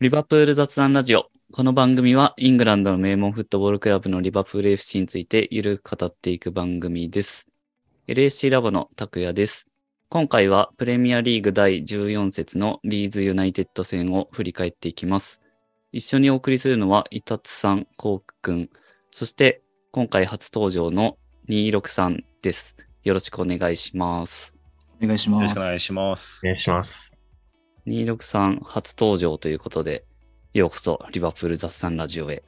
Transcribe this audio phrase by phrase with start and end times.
[0.00, 1.26] リバプール雑談ラジオ。
[1.52, 7.48] この番組はイングランドの名門フットボールクラブのリバプール FC についてゆるく語っていく番組です。
[8.06, 9.66] LSC ラボの拓也です。
[10.08, 15.42] 今回はプレミアリーグ第14節のリーズユナイテッド戦を振り返っていきます。
[15.90, 18.70] 一緒にお送りするのはイタツさん、コウくん、
[19.10, 21.18] そして今回初登場の
[21.48, 22.76] 26さんです。
[23.02, 24.56] よろしくお願いします。
[25.02, 25.62] お願いしますよろしくお。
[25.64, 26.40] 願いします。
[26.44, 27.17] お願いします。
[27.88, 30.04] 263初登場ということで、
[30.52, 32.42] ようこそリバプール雑談ラジオへ。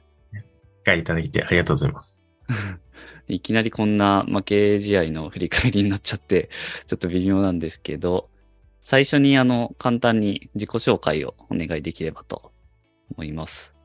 [0.83, 2.21] 機会いただいてありがとうございます。
[3.27, 6.49] いきなりこんな負け試合の振り返りになっちゃって、
[6.85, 8.29] ちょっと微妙なんですけど、
[8.81, 12.51] 最初にあの、簡単に自己紹介をお願いできればと
[13.15, 13.75] 思います。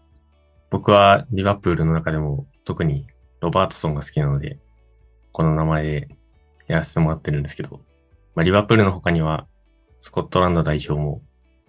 [0.71, 3.07] 僕はリバプールの中でも特に
[3.41, 4.59] ロバートソンが好きなので、
[5.33, 6.09] この名前で
[6.67, 7.81] やらせてもらってるんですけど、
[8.35, 9.47] まあ、リバプールの他には
[9.99, 11.23] スコットランド代表も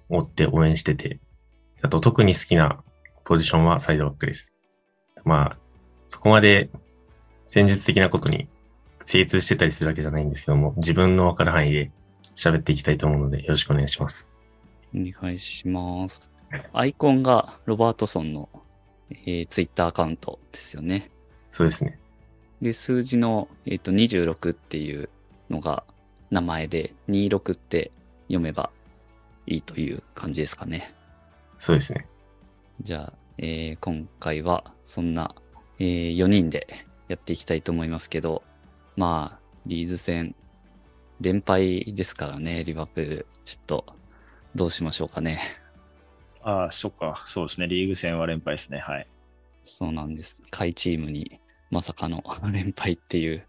[0.10, 1.20] 追って応援してて、
[1.82, 2.84] あと特に好きな
[3.24, 4.56] ポジションはサイドバックです。
[5.24, 5.58] まあ、
[6.08, 6.70] そこまで
[7.46, 8.48] 戦術的なことに
[9.06, 11.92] 精通してたりするわけじゃないんですけども、自分のわかる範囲で
[12.36, 14.28] 喋っていきたいと思うのでよろしくお願いします。
[14.96, 16.32] お願いします。
[16.72, 18.50] アイコンがロバートソンの、
[19.10, 21.12] えー、ツイッターアカウントですよね。
[21.50, 22.00] そうですね。
[22.62, 25.10] で、数字の、えっと26っていう
[25.50, 25.84] のが
[26.32, 27.92] 名前で、26って
[28.28, 28.72] 読めば
[29.48, 30.94] いいという感じですかね。
[31.56, 32.06] そうですね。
[32.82, 35.34] じゃあ、えー今回はそんな、
[35.80, 36.68] え4人で
[37.08, 38.44] やっていきたいと思いますけど、
[38.96, 40.36] まあ、リーズ戦、
[41.22, 43.28] 連敗ですからね、リバプール。
[43.46, 43.86] ちょっと、
[44.54, 45.40] どうしましょうかね。
[46.42, 47.24] ああ、そっか。
[47.26, 47.68] そうですね。
[47.68, 48.80] リーグ戦は連敗ですね。
[48.80, 49.08] はい。
[49.64, 50.44] そうなんです。
[50.50, 51.40] 下位チームに
[51.72, 53.46] まさかの 連敗っていう。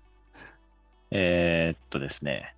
[1.11, 2.55] えーっとですね。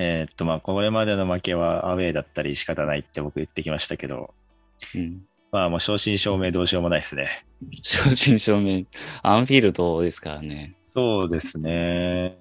[0.00, 4.32] えーっと、まあ、これまでの負けはアウェーだったり仕方ないって僕言ってきましたけど、
[4.94, 5.24] うん。
[5.50, 7.26] まあ、もう正真正銘どうしようもないですね。
[7.82, 8.86] 正真正銘、
[9.24, 10.76] アンフィールドですからね。
[10.82, 12.38] そうですね。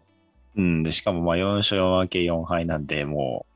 [0.55, 0.83] うん。
[0.83, 3.47] でしかも、まあ、4勝4分け4敗なんで、も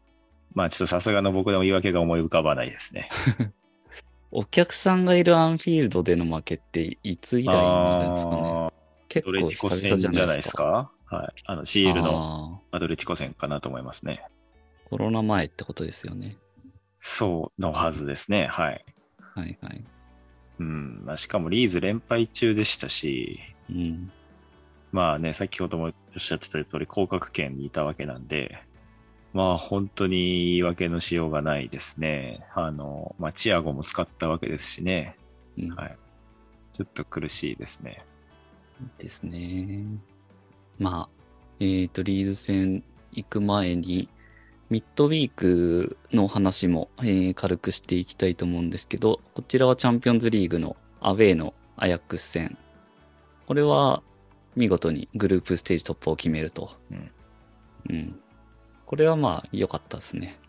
[0.55, 3.09] う、まあ、ちょっとさすがの僕でも言い訳が思い浮かばないですね。
[4.31, 8.71] お客さんがいるアンフィールドでの負けっていつ以来になるんですかね。
[9.09, 10.89] 結構久々戦じゃないですか？
[11.11, 11.41] はい。
[11.45, 14.23] あの、シールのあアドレティコ戦かなと思いますね。
[14.85, 16.37] ーコロナ前ってことですよね。
[16.99, 18.47] そうのはずですね。
[18.47, 18.85] はい。
[19.35, 19.83] はいはい。
[20.59, 21.03] うん。
[21.05, 23.39] まあ、しかもリーズ連敗中でしたし、
[23.69, 24.11] うん。
[24.91, 28.59] まあね、先ほどもおっしゃってた通り、降格圏にいたわけなんで、
[29.33, 32.45] まあ本当に言い訳のしようがないですね。
[32.53, 35.15] あの、まあチアゴも使ったわけですしね。
[35.57, 35.97] うんはい。
[36.73, 38.03] ちょっと苦しいですね。
[38.97, 39.85] ですね。
[40.81, 41.09] まあ、
[41.59, 44.09] えっ、と、リーズ戦行く前に、
[44.71, 52.57] ミッドウィークの話も、えー軽くしていきたいと思うんですけど、こちらはチャンピオンズリーグのアウェーのアヤックス戦。
[53.45, 54.01] これは
[54.55, 56.71] 見事にグループステージ突破を決めると。
[56.89, 57.11] うん。
[57.91, 58.19] うん。
[58.87, 60.39] これはまあ良かったですね。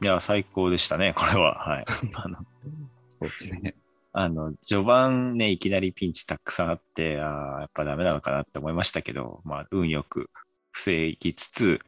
[0.00, 1.58] いや、最高でしたね、これは。
[1.58, 1.84] はい。
[3.10, 3.74] そうですね。
[4.12, 10.30] あの序盤ね、いきなりピンチたくさんあって、ああ、やっぱダメなのかなって思いましたけど、まあ、運よく
[10.72, 11.80] 防ぎつつ、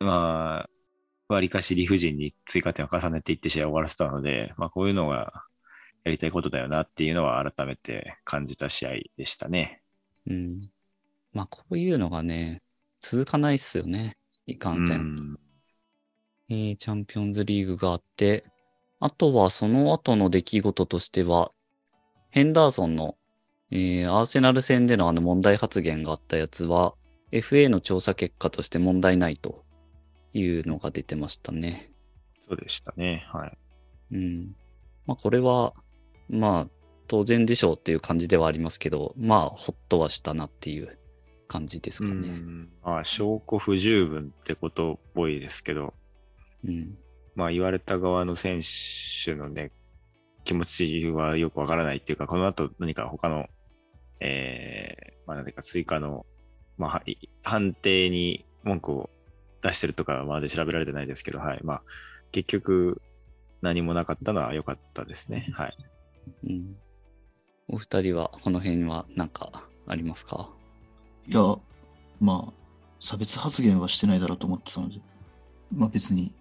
[0.00, 5.44] まあ、わりかし理不尽に追加点を重ねていって試合を終わらせたので、まあ、こういうのが
[6.04, 9.82] やりたいことだよなっていうのは改めて感じた試合でしたね。
[10.26, 10.70] うん。
[11.32, 12.62] まあこういうのがね、
[13.00, 14.16] 続かないっすよね。
[14.46, 14.98] いかうんせん。
[14.98, 15.38] ん。
[16.48, 18.44] えーチャンピオンズリーグがあって、
[19.00, 21.52] あとはその後の出来事としては、
[22.30, 23.16] ヘンダーソンの、
[23.70, 26.94] えーアーセナル戦でのあの問題発言があったやつは、
[27.30, 29.64] FA の調査結果として問題ないと
[30.32, 31.92] いうのが出てましたね。
[32.40, 33.26] そうでしたね。
[33.32, 33.58] はい。
[34.12, 34.56] うん。
[35.06, 35.74] まあこれは、
[36.28, 36.68] まあ
[37.06, 40.98] 当然でしょうっていう感じではありますけど、まあほっとはしたなっていう
[41.48, 42.28] 感じですかうね。
[42.28, 42.68] ん。
[42.84, 45.94] まあ、証拠不十分ってことっぽいですけど、
[46.64, 46.96] うん。
[47.38, 49.70] まあ言われた側の選手のね、
[50.42, 53.46] 気持ちはよくわからないっていうか、この後何か他の、
[54.18, 56.26] えー、まあ何か追加の、
[56.78, 59.10] まあはい判定に文句を
[59.62, 61.60] 出してるとかはまで調べられてないですけど、はい。
[61.62, 61.82] まあ
[62.32, 63.00] 結局
[63.62, 65.48] 何もなかったのは良かったですね。
[65.54, 65.76] はい。
[66.44, 66.76] うん。
[67.68, 70.50] お二人はこの辺は何かありますか？
[71.28, 71.40] いや、
[72.20, 72.52] まあ、
[72.98, 75.00] 差別発言はしてないだろうと思ってたので、
[75.72, 76.34] まあ別に、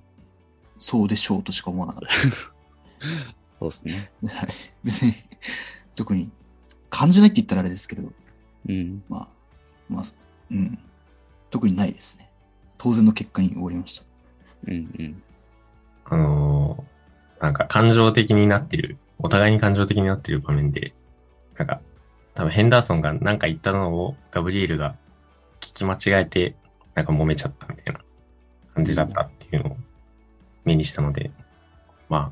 [0.77, 2.09] そうでしょうとしか思わなかっ
[3.59, 4.12] そうですね。
[4.25, 4.35] た。
[4.35, 4.47] はい。
[4.83, 5.13] 別に、
[5.95, 6.31] 特に、
[6.89, 8.12] 感じないって言ったらあれですけど、
[8.68, 9.03] うん。
[9.09, 9.27] まあ、
[9.89, 10.03] まあ、
[10.51, 10.79] うん。
[11.50, 12.29] 特にないですね。
[12.77, 14.06] 当然の結果に終わりました。
[14.68, 15.24] うんうん。
[16.06, 16.97] あのー
[17.39, 20.94] なんか感情的になってる、お互いに感情的になってる場面で、
[21.57, 21.81] なんか、
[22.33, 24.95] 多分ヘンダーソンが何か言ったのをガブリエルが
[25.59, 26.56] 聞き間違えて、
[26.95, 28.01] なんか揉めちゃったみたいな
[28.74, 29.77] 感じだったっていうのを
[30.67, 31.31] 目にしたので、
[32.09, 32.31] ま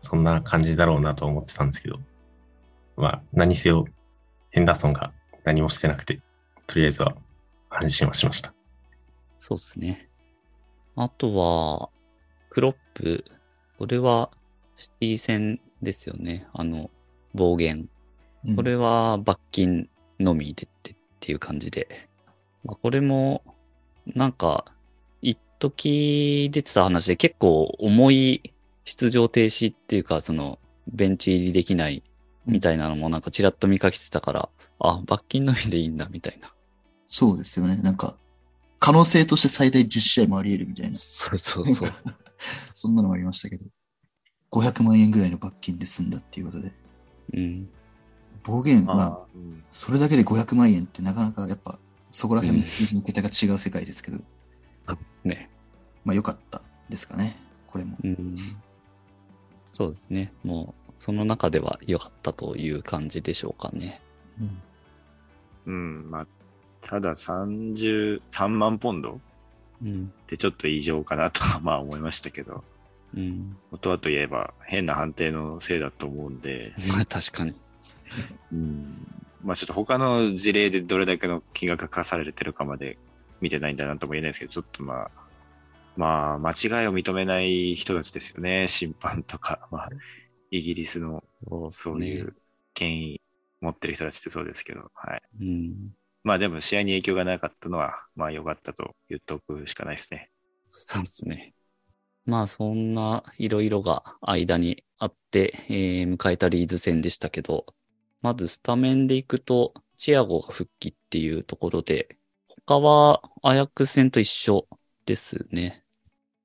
[0.00, 1.98] そんな感じだろうなと思ってたんですけど、
[2.96, 3.86] まあ、何せよ、
[4.50, 5.12] ヘンダーソンが
[5.44, 6.20] 何もしてなくて、
[6.66, 7.14] とりあえずは
[7.70, 8.52] 安心はしました。
[9.38, 10.08] そうですね。
[10.96, 11.90] あとは、
[12.50, 13.24] クロップ。
[13.78, 14.30] これは
[14.76, 16.48] シティ戦ですよね。
[16.52, 16.90] あの、
[17.34, 17.88] 暴言。
[18.44, 19.88] うんこれは罰金
[20.20, 22.08] のみでってっていう感じで。
[22.64, 23.42] まあ、これも、
[24.06, 24.77] なんか、一
[25.58, 30.58] 時出てた話で結構重い出場停止っていうか、その、
[30.90, 32.02] ベンチ入りできない
[32.46, 36.52] みたいなのもなんかちらっと見かけてたから、あ、罰金のみでいいんだみたいな。
[37.08, 37.76] そうですよね。
[37.76, 38.16] なんか、
[38.78, 41.92] 可能性として最大10試合もあり得るみたいな、そうそうそう。
[42.74, 43.66] そんなのもありましたけど、
[44.50, 46.72] 500万円ぐらいの罰金で済んだっていうことで、
[47.34, 47.68] うん。
[48.44, 49.26] 暴言は、
[49.68, 51.78] それだけで500万円ってなかなかやっぱ、
[52.10, 54.18] そこら辺の数字の桁が違う世界ですけど、
[54.88, 55.50] そうですね。
[56.04, 57.36] まあ良かったですかね、
[57.66, 57.96] これも。
[58.02, 58.36] うん。
[59.74, 60.32] そうですね。
[60.42, 64.00] もう、その中では良かったという感じでしょうかね。
[64.40, 64.62] うん
[65.66, 66.26] うん、まあ、
[66.80, 69.18] ただ30、3万ポンドっ
[69.82, 70.12] うん。
[70.26, 72.64] てちょっと異常かなとは まあ思いましたけど、
[73.14, 73.56] うん。
[73.70, 77.54] 元はといえば変な判定のせいだと思うんで、まあ確かに。
[78.52, 79.06] うん、
[79.44, 82.98] まあちょっと他の事例でどれだけの金額が課されてるかまで
[83.40, 85.10] 見てないんだなとも言えないですけど、ちょっとまあ、
[85.96, 88.68] まあ間違いを認めない人たちですよね。
[88.68, 89.90] 審判とか、まあ、
[90.50, 91.24] イギリスの
[91.70, 92.36] そういう
[92.74, 93.22] 権威
[93.60, 95.22] 持ってる人たちってそうですけど、はい。
[95.40, 95.94] うん。
[96.24, 100.30] まあでも試合に影響がなかったのは、まあ良かったと言っておくしかないですね。
[100.70, 101.54] そうですね。
[102.26, 107.66] まあそんないろいろが間にあって、えー迎えたリーズ戦でしたけど、
[108.20, 112.17] まずスタメンでいくと、チアゴが復帰っていうところで、
[112.68, 114.68] 他はアヤックス戦と一緒
[115.06, 115.84] ですね。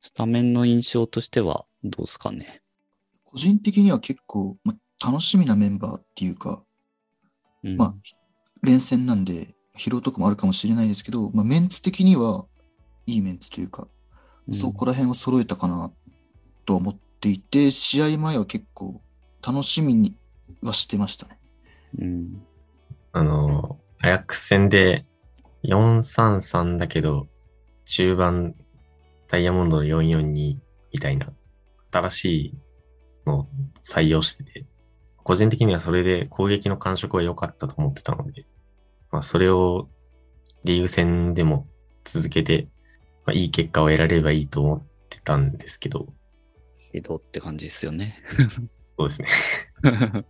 [0.02, 2.62] スタメンの印象としてはどうですかね。
[3.26, 6.64] 個人的には結構、まあ、楽しみなメンバーっていうか、
[7.66, 7.96] うん、まあ、
[8.62, 12.46] 連戦なんで疲労とかもあるかもしれないですけど、まあ、メンツ的には
[13.06, 13.90] いいメンツというか、
[14.48, 15.92] うんそこら辺は揃えたかな
[16.66, 19.02] とは思っていて、試合前は結構
[19.46, 20.16] 楽しみに
[20.62, 21.38] はしてましたね。
[22.00, 22.44] うん。
[23.12, 25.06] あの、アヤックス戦で
[25.64, 27.28] 433だけど、
[27.86, 28.56] 中盤
[29.30, 30.60] ダイヤモンドの442み
[31.00, 31.32] たいな
[31.92, 32.58] 新しい
[33.26, 33.48] のを
[33.84, 34.66] 採用してて、
[35.24, 38.46] 個人的にはそれで攻撃の感触は良かったと思ってたので、
[39.12, 39.90] まあそれを
[40.64, 41.68] リーグ戦でも
[42.04, 42.68] 続けて、
[43.26, 46.08] まあ、いい結果を得られればいいと思ってたんですけど、
[46.92, 48.20] けどって感じですよね。
[48.98, 49.28] そうですね。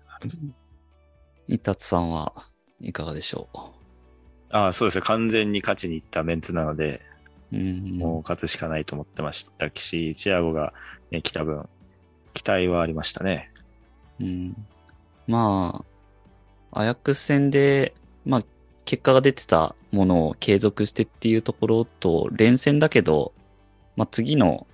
[1.48, 2.34] イタツさんは
[2.80, 3.50] いかがでしょ
[4.54, 5.02] ああ、そうですね。
[5.02, 7.02] 完全に勝ちに行ったメンツなので、
[7.52, 7.58] う。
[7.58, 7.98] うん。
[7.98, 10.74] もう勝つしかないと思ってましたし、チアゴが、
[11.10, 11.68] ね、来た分、
[12.36, 13.52] 期待はありましたね。
[14.22, 14.56] うん。
[15.28, 15.84] ま
[16.72, 17.96] あ、アヤックス戦で、
[18.26, 18.44] まあ、
[18.86, 23.34] 結果が出てたものを継続してっていうところと、連戦だけど、
[23.96, 24.68] まあ次の、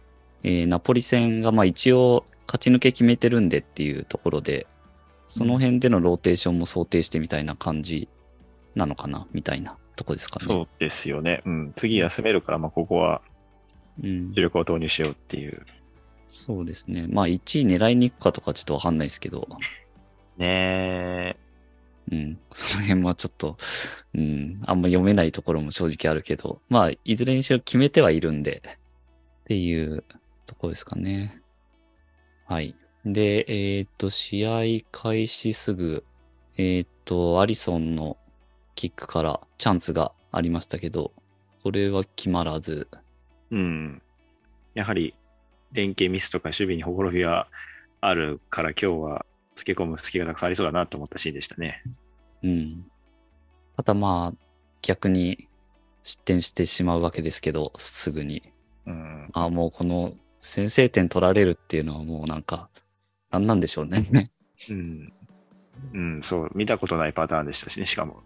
[0.43, 4.67] えーナポリ戦がまあ一応勝ち抜け決めてるんでっていうところで、
[5.29, 8.07] その辺でのローテーションも想定してみたいな感じ
[8.79, 10.45] なのかな、みたいなとこですかね。
[10.45, 11.43] そうですよね。
[11.45, 11.74] うん。
[11.75, 13.21] 次休めるから、まあここは
[14.03, 14.41] うん主。
[14.41, 15.65] 力を投入しようっていう。
[16.29, 17.07] そうですね。
[17.09, 19.48] まあ1位狙いに行くかとかちょっとわかんないですけど、
[20.38, 21.36] ねえ。
[22.12, 22.39] うん。
[22.51, 23.57] その辺はちょっと、
[24.15, 24.62] うん。
[24.65, 28.63] あんま読めないところも正直あるけど、まあ、いずれにしろ決めてはいるんで、
[29.43, 30.03] っていう
[30.45, 31.41] ところですかね。
[32.45, 32.75] はい。
[33.05, 33.45] で、
[33.77, 36.03] えっ、と、試合開始すぐ、
[36.57, 38.17] えっ、と、アリソンの
[38.79, 41.12] キックからチャンスがありましたけど、
[41.63, 42.88] これは決まらず、
[43.51, 44.01] うん。
[44.74, 45.13] やはり、
[45.74, 47.50] 連携ミスとか守備にほころびが
[48.00, 51.83] あるから今日はつけ込む隙がたくさんありそうだなと思ったシーンでしたね。
[52.41, 52.86] うん。
[53.75, 54.45] ただまあ、
[54.81, 55.50] 逆に
[56.03, 58.43] 失点してしまうわけですけど、すぐに。
[58.86, 59.29] うん。
[59.33, 62.69] あもうこの先制点取られるっていうのはもうなんか、
[63.29, 64.31] なんなんでしょうね。
[64.69, 65.13] うん。
[65.93, 66.51] うん、そう。
[66.55, 68.24] 見たことないパターンでしたしね、しかも。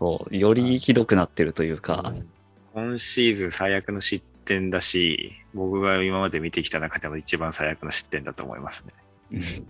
[0.00, 2.14] そう、よりひどくなってるというか、
[2.74, 8.94] 今シーズン最悪の失点だし、僕が今まで見てきた中でも一番最悪の失点だと思いますね。
[9.32, 9.66] うん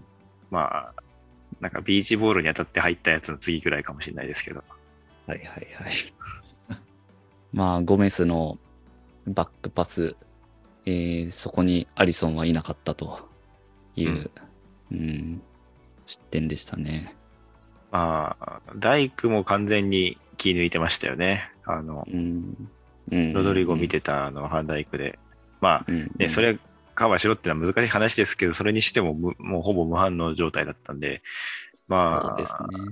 [0.51, 1.03] まあ、
[1.61, 4.63] なんかビーチボールに当たって入ったやつの次くらいかもしれないですけど。
[5.27, 5.59] はいはいは
[5.89, 6.15] い。
[7.53, 8.59] まあ、ゴメスの
[9.27, 10.15] バックパス、
[10.87, 13.29] えーそこにアリソンはいなかったと
[13.97, 14.31] いう、
[14.93, 15.43] うん、
[16.07, 17.17] 失点でしたね。
[17.91, 21.51] まあ、大工も完全に気抜いてましたよね。
[21.65, 22.69] あの、うん。
[23.11, 25.19] うんロドリゴ見てたあの、ハンダイクで。
[25.61, 26.59] まあ、うん、ね、それ
[26.95, 31.23] カバーしろってのは難しい話ですけど、それにしてもむもうほぼ無反応状態だったんで、
[31.89, 32.45] まあ、ね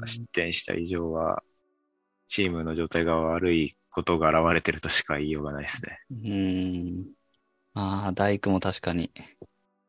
[0.06, 1.42] 失点した以上は、
[2.26, 6.00] チームの状態が悪いことが現れてるとしか言いようがないですね。
[6.10, 7.04] うん。
[7.74, 9.10] ああ、大工も確かに、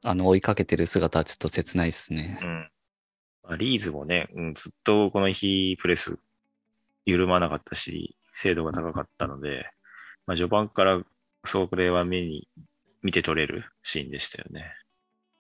[0.04, 2.46] あの、追いかけてる姿はちょっと切ないですねう。
[2.46, 2.70] ん。
[3.50, 6.20] まあ、リーズもね、うん、ずっとこの日プレス
[7.06, 9.66] 緩まなかったし、精度が高かったので、
[10.28, 11.02] まあ、序盤から
[11.44, 12.48] それは目に
[13.02, 14.72] 見て取れるシーンでしたよね。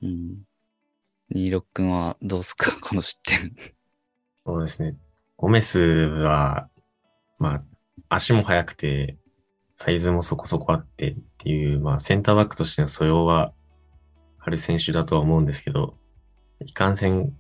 [0.01, 0.38] うん。
[1.36, 2.75] 26君はどうすか？
[2.82, 3.56] この失点。
[4.44, 4.98] そうですね。
[5.38, 6.68] ゴメスは、
[7.38, 7.63] まあ、
[8.10, 9.18] 足も速くて、
[9.75, 13.54] サイズもそこそこあってっていう、まあ、センターバックとしての素養は
[14.39, 15.96] ある選手だとは思うんですけど、
[16.66, 17.38] いかんせん、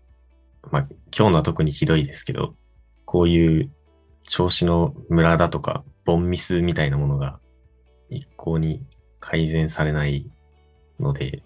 [0.71, 2.55] まあ、今日のは特にひどいですけど、
[3.05, 3.71] こういう
[4.23, 7.39] 調子のムラだとか、ボンミスみたいなものが
[8.09, 8.83] 一向に
[9.19, 10.29] 改善されない
[10.99, 11.43] ので、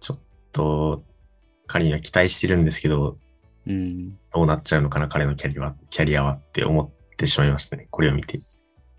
[0.00, 0.20] ちょっ
[0.52, 1.02] と
[1.66, 3.18] 彼には期待してるんですけど、
[3.66, 4.18] うん。
[4.34, 7.86] どうなっちゃうのかな、彼のキャリアは、キャリアはって思ってしまいましたね。
[7.90, 8.38] これを見て。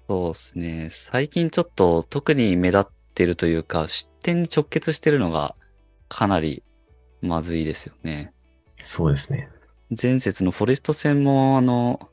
[0.08, 0.88] そうですね。
[0.92, 5.56] 最近ちょっと特に目立ってるというか、失点に直結してるのが
[6.08, 6.64] かなり
[7.22, 8.32] まずいですよね。
[8.84, 9.50] そうですね。
[10.02, 12.10] 前節のフォレスト戦も、あの、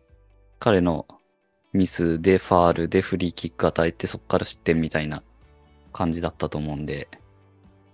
[0.58, 1.06] 彼の
[1.72, 5.22] ミスでファールでフリーキック与えてそこから失点みたいな
[5.92, 7.08] 感じだったと思うんで、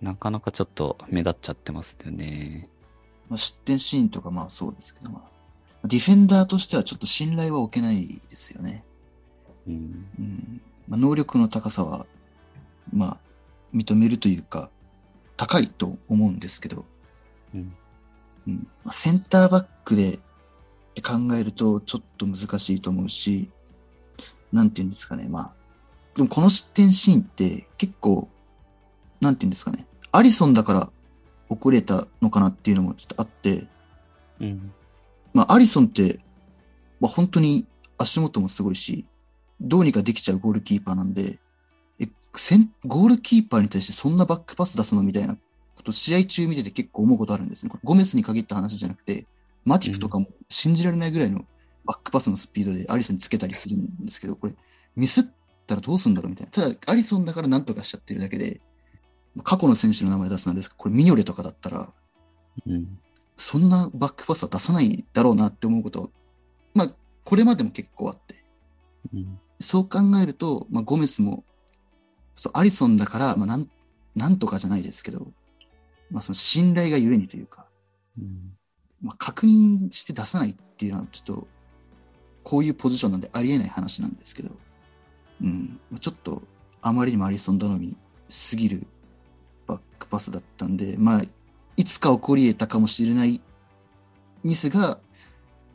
[0.01, 2.69] なかなかちょっと目立っちゃってますよね。
[3.29, 5.23] まあ、失点シーンとかまあそうですけど、ま
[5.83, 8.85] あ、ディフェンダーとしてはちょっと信頼は置けないですよね。
[9.67, 10.07] うん。
[10.19, 12.07] うんまあ、能力の高さは、
[12.93, 13.19] まあ、
[13.75, 14.71] 認めるというか、
[15.37, 16.85] 高いと思うんですけど、
[17.55, 17.75] うん
[18.47, 18.69] うん。
[18.85, 20.19] まあセンターバックで
[21.01, 23.51] 考えるとちょっと難しいと思うし、
[24.53, 25.53] なんていうんですかね、まあ、
[26.15, 28.29] でもこの失点シーンって結構、
[29.21, 30.91] なんていうんですかね、アリソンだから
[31.49, 33.67] 遅れたのかなっていうのもちょっとあって、
[34.41, 34.73] うん。
[35.33, 36.21] まあ、アリソンって、
[37.01, 39.07] まあ、本当に足元もすごいし、
[39.61, 41.39] どうにかできちゃうゴールキーパーなんで、
[41.99, 45.41] え、センゴールキーパーに対してそんなバックパス出すのみたいなこ
[45.83, 47.71] と、試合中見てて結構思うことあるんですね。
[47.71, 49.27] これゴメスに限った話じゃなくて、
[49.65, 51.45] マティプとかも信じられないぐらいの
[51.85, 54.55] バックパスのスピードでアリソンにつけたりするんですけど、これ、
[54.97, 55.25] ミスっ
[55.67, 56.53] たらどうすんだろうみたいな。
[56.53, 58.61] ただ、アリソンだからなんとかしちゃってるだけで、
[59.43, 61.93] 過去の選手の名前出すのですけど、これミニョレとかだったら、
[62.67, 62.99] うん。
[63.37, 66.09] そんなバックパスは出さないだろうなって思うことは、
[66.75, 66.91] まあ、
[67.25, 68.45] これまでも結構あって。
[69.13, 69.39] うん。
[69.59, 71.45] そう考えると、まあ、ゴメスも、
[72.35, 73.69] そうアリソンだから、まあ、なん、
[74.15, 75.33] なんとかじゃないですけど、
[76.13, 77.67] まあ、その信頼がゆえにというか、
[78.19, 78.53] うん。
[79.01, 81.49] まあ、確認して出さないっていうのは、ちょっと、
[82.45, 84.51] こういうポジションなんでありえない話なんですけど、
[85.43, 86.43] うん、ちょっと、
[86.83, 87.97] あまりにもアリソン頼み
[88.29, 88.87] すぎる
[89.67, 91.23] バックパスだったんで、まあ、
[91.77, 93.41] いつか起こり得たかもしれない
[94.45, 94.99] ミスが、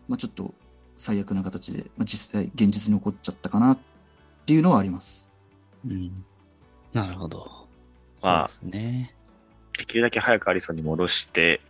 [0.07, 0.53] まあ、ちょっと
[0.97, 3.79] 最悪な形で、まあ、実際、現実に起こっちゃったかなっ
[4.45, 5.29] ていうのはあります。
[5.85, 6.25] うん。
[6.93, 7.67] なるほど。
[8.23, 9.16] まあそうですね。
[9.87, 11.61] できるだけ早くアリソンに戻して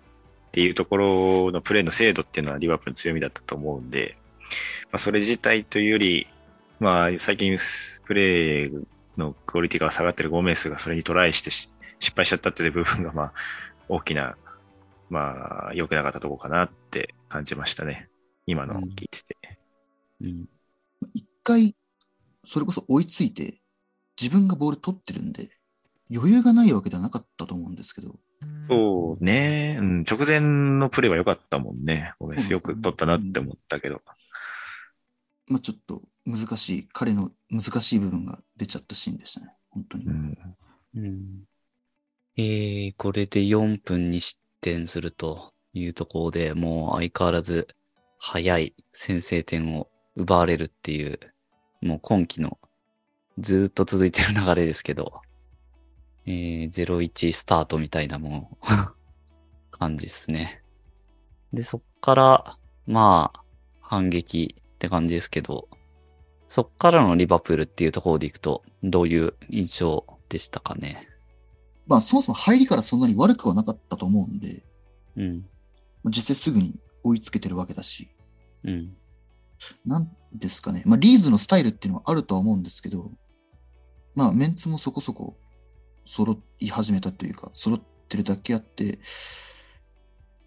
[0.48, 4.18] っていうところのプレーの精度っていうのはリバプールの強みだったと思うんで、
[4.86, 6.28] まあ、それ自体というより、
[6.80, 7.56] まあ、最近
[8.06, 8.84] プレー
[9.18, 11.72] のクオリティが下がってるゴメスがそれにトライして失
[12.16, 13.34] 敗しちゃったっていう部分が、まあ、
[13.88, 14.36] 大きな、
[15.10, 18.10] まあ、良くなかったとこかなって感じましたね。
[18.48, 19.38] 今のを聞いてて。
[20.22, 20.46] うん。
[21.14, 21.76] 一回、
[22.44, 23.62] それこそ追いついて、
[24.20, 25.57] 自分がボール取ってるんで、
[26.14, 28.16] 余裕がないわけではなかったと思うんですけど、
[28.68, 30.40] そうね、うん、直前
[30.80, 32.14] のプレーは良かったもんね。
[32.20, 34.02] ゴメスよく取ったなって思ったけど。
[35.48, 39.54] まあちょっと難しい、彼の難しい部分が出ちゃったシーンでしたね。
[39.70, 40.06] 本当に。
[40.06, 40.38] うん
[40.96, 41.44] うん。
[42.36, 47.68] えー、これで4分に失点するというところでもう相変わらず
[48.20, 51.20] 早い先制点を奪われるっていう、
[51.82, 52.58] もう今季の
[53.40, 55.22] ずーっと続いてる流れですけど、
[56.28, 58.66] えー、0-1スタートみたいなもう
[59.72, 60.62] 感じですね。
[61.54, 63.44] で、そっから、まあ、
[63.80, 65.70] 反撃って感じですけど、
[66.50, 71.08] そっからのリバプールっていうところでいくと、どういう印象でしたかね？
[71.88, 74.64] まあそもそも入りからそんなに悪くはなかったと思うんで、
[75.16, 75.38] うん。
[76.04, 78.10] まあ実際すぐに追いつけてるわけだし、
[78.64, 78.98] うん。
[79.86, 80.84] なんですかね。
[80.86, 83.12] まあリーズのスタイルっていうのはあるとは思うんですけど、
[84.14, 85.38] まあメンツもそこそこ
[86.08, 89.00] 揃い始めたというか、揃ってるだけあって、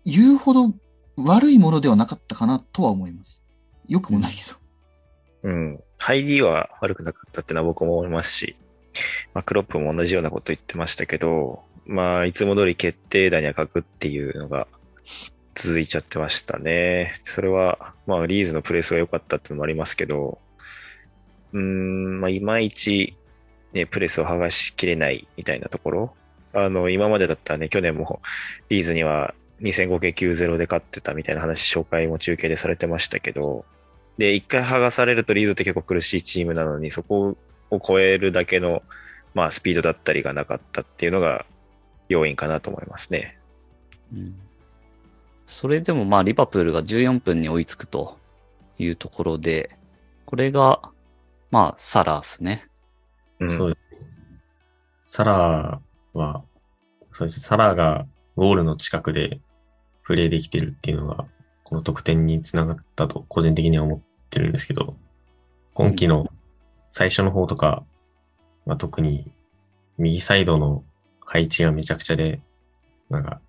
[0.05, 0.75] 言うほど
[1.19, 3.43] 悪いものではなかったかなとは思います。
[3.87, 4.57] 良くもないけど。
[5.43, 5.81] うん。
[5.99, 8.57] 入りは悪くなかったってのは僕も思いますし、
[9.35, 14.67] まあ、クロップも同じようなこと言ってましたけど、まあ、いつも通り決定打には書くっていうのが
[15.55, 17.15] 続いちゃってましたね。
[17.23, 20.39] それは、まあ、リーズのプレスが良かったっていうのもありますけど、
[21.53, 23.15] うーん、まあ、いまいち、
[23.73, 26.15] ね、プレスを剥がしきれないみたいなところ。
[26.53, 28.21] あの、今までだったらね、去年も
[28.69, 33.65] リーズには2005系9-0で勝ってたみたいな話、紹介も中継でされてましたけど、
[34.19, 37.37] で、一回剥がされるとリーズって結構苦しいチームなのに、そこ
[37.71, 38.83] を超えるだけの、
[39.35, 41.47] まあ、スピードだったりがなかったっていうのが
[42.09, 43.39] 要因かなと思いますね。
[44.13, 44.35] うん
[45.51, 48.17] それでもまあ、リバプールが14分に追いつくと
[48.79, 49.77] いうところで、
[50.25, 50.81] これが、
[51.51, 52.70] まあ、サラースね。
[53.41, 54.09] うん、そうですね。
[55.07, 56.45] サラーは、
[57.11, 57.45] そうですね。
[57.45, 58.07] サラーが
[58.37, 59.41] ゴールの近くで
[60.05, 61.27] プレーできてるっていうのが、
[61.65, 64.97] この得点につながったと個人的には思ってるんですけど、
[65.75, 66.29] 今季の
[66.91, 67.85] 最初の方とか、
[68.67, 69.33] まあ、特に
[69.99, 70.85] 右サイドの
[71.21, 72.41] 配置がめちゃくちゃで、
[73.09, 73.41] なんか、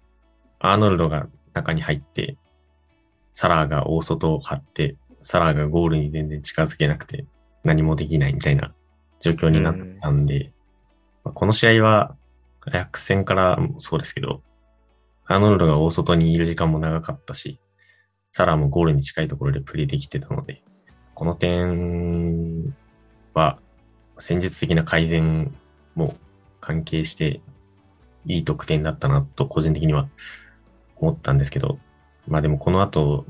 [0.60, 2.38] アーノルドが中に入って、
[3.34, 7.26] サラーが大外を張って、サラーがゴールに全然近づけなくて
[7.64, 8.74] 何もできないみたいな
[9.22, 10.52] 状況になったんで、
[11.24, 12.16] まあこの試合は、
[12.64, 14.44] アヤックス戦からもそうですけど、
[15.26, 17.60] アーノルドが大外にいる時間も長かったし、
[18.32, 20.62] サラーもゴールに近いところでプレーできてたので、
[21.16, 22.76] この点
[23.34, 23.60] は
[24.20, 25.56] 戦術的な改善
[25.96, 26.16] も
[26.60, 27.42] 関係して
[28.26, 30.08] いい得点だったなと個人的には
[30.98, 31.80] 思ったんですけど、
[32.28, 33.26] まあでもこの後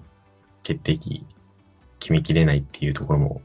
[0.64, 1.26] 決定機
[2.00, 3.42] 決めきれないっていうところも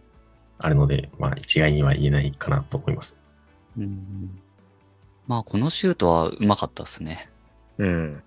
[0.58, 3.14] あるので、まあ一概には言えないかなと思います。
[3.78, 4.40] うん
[5.26, 7.28] まあ、このシュートはうまかったですね。
[7.78, 8.22] うん。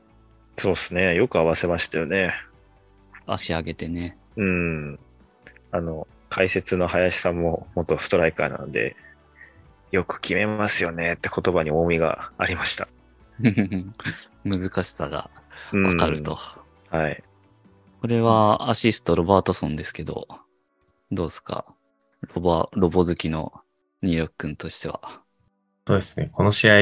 [0.58, 1.16] そうですね。
[1.16, 2.34] よく合わせましたよね。
[3.26, 4.18] 足上げてね。
[4.36, 5.00] うん。
[5.72, 8.98] あの、解説の林さんも元ストライカーなんで、
[9.92, 12.90] よく決めますよねって言葉に重みがありました。
[14.44, 15.30] 難しさが
[15.72, 16.38] うんわかると。
[16.90, 17.24] はい。
[18.02, 20.28] これはアシストロバートソンですけど、
[21.12, 21.66] どうですか？
[22.36, 23.54] ロバ、ロボ好きの
[24.02, 25.22] ニーロックンとしては。
[25.88, 26.30] そうですね。
[26.32, 26.76] この試合、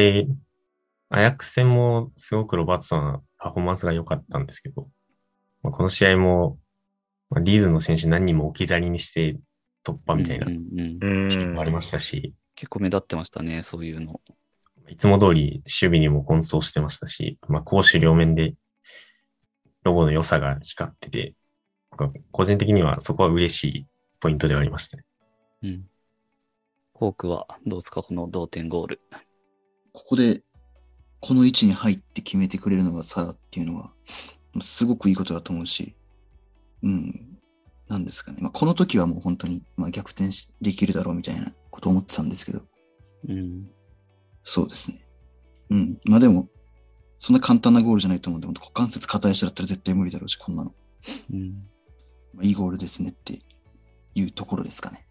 [1.10, 4.88] アヤックス戦もすごくロバートソンはパフォーマンスが良かったんですけど、
[5.64, 6.58] まあ、この試合も、
[7.30, 9.38] まあ、リーズの選手何人も置き去りにして
[9.86, 14.20] 突破みたいなうんうんうんうんシーンもありましたし、結構目立ってましたね、そういうの。
[14.90, 18.54] いつも通り守備にも奔走してましたし、まあ、攻守両面で
[19.84, 21.34] ロボの良さが光ってて、
[22.32, 23.86] 個人的にはそこは嬉しい
[24.20, 25.04] ポイントではありましたね。
[25.64, 25.90] うん。
[26.98, 28.02] フォークはどうですか？
[28.02, 29.02] この同点ゴール。
[29.94, 30.44] ここで、
[31.20, 33.92] この位置に入って決めてくれるのがサラっていうのは、
[34.60, 35.96] すごくいいことだと思うし、
[36.84, 37.40] うん、
[37.88, 38.38] なんですかね。
[38.42, 42.62] まあ、この時はもう本当に、まあ、逆転しできるだろうみたいなことを思ってたんですけど、
[43.28, 43.70] うん。
[44.44, 45.06] そうですね。
[45.70, 46.00] うん。
[46.06, 46.50] まあでも、
[47.20, 50.74] そんな簡単なゴールじゃないと思うんで、股関節硬い人だったら絶対無理だろうし、こんなの。
[51.32, 51.68] うん。
[52.34, 53.40] まあ、いいゴールですねって
[54.14, 55.07] いうところですかね。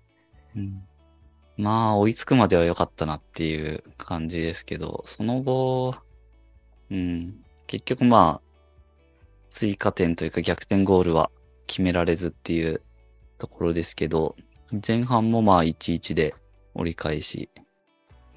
[1.57, 5.95] まあ、追いつくまでは良かったなっていう感じですけど、その後、
[6.91, 7.35] うん。
[7.67, 8.47] 結局まあ、
[9.51, 11.31] 追加点というか逆転ゴールは
[11.67, 12.83] 決められずっていう
[13.39, 14.37] ところですけど、
[14.87, 16.35] 前半もまあ1-1で
[16.75, 17.49] 折り返し、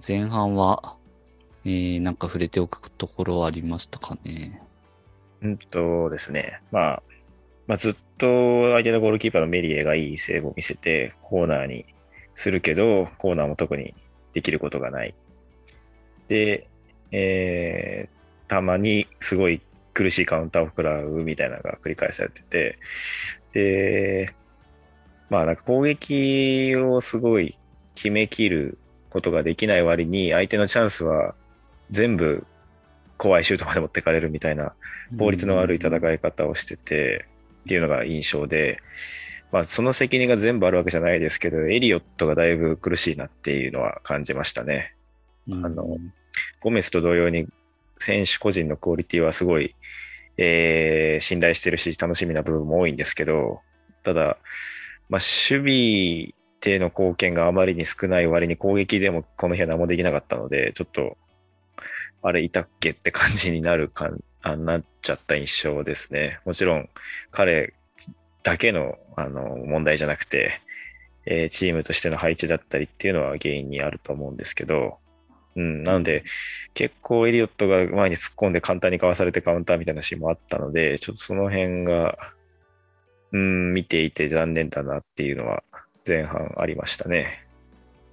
[0.05, 0.95] 前半は、
[1.65, 4.61] えー、なんか触れておくところはありましたかね。
[5.41, 6.61] うんとですね。
[6.71, 7.03] まあ、
[7.67, 11.85] まあ、ずっと相手のゴールキーパーのメリエがいいセーブを見せて、コーナーに
[12.39, 13.93] するけど、コーナーも特に
[14.31, 15.13] できることがない。
[16.29, 16.67] で、
[17.11, 19.61] えーたまにすごい
[19.93, 22.79] 苦しいカウンターを食らうみたいなのが繰り返されてて、
[23.53, 24.33] で、
[25.29, 27.55] まあなんか攻撃をすごい
[27.93, 28.79] 決めきる
[29.11, 31.35] ことができない割に、相手のチャンスは
[31.91, 32.43] 全部
[33.17, 34.73] 怖いシュートまで持ってかれるみたいな
[35.17, 37.27] 効率の悪い戦い方をしてて、
[37.65, 38.79] っていうのが印象で、
[39.51, 44.95] まあその責任が全部あるわけじゃないですけど、エリオットがだいぶ苦しいなっていうのは感じましたね。
[45.47, 45.97] うんあの
[46.61, 47.47] ゴメスと同様に
[47.97, 49.75] 選手個人のクオリティはすごい、
[50.37, 53.61] えー信頼してるし楽しみな部分も多いんですけど、
[54.03, 54.37] ただ、
[55.09, 61.17] まあ守備での貢献があまりに少ない割に攻撃でもこの日は何もできなかったので、ちょっと、
[62.21, 66.39] あれいたっけって感じになるかん、あなっちゃった印象ですね。
[66.45, 66.89] もちろん
[67.31, 67.73] 彼
[68.43, 70.61] だけのあの問題じゃなくて、
[71.25, 74.97] えーチームとしての配置だったりっていうのは原因にあると思うんですけど、
[75.55, 76.23] うん、なので、
[76.73, 82.17] 結構エリオットが前に突っ込んで簡単にかわされてカウンターみたいなシーンもあったので、ちょっとその辺が、
[83.31, 85.63] うん、見ていて残念だなっていうのは
[86.07, 87.45] 前半ありましたね。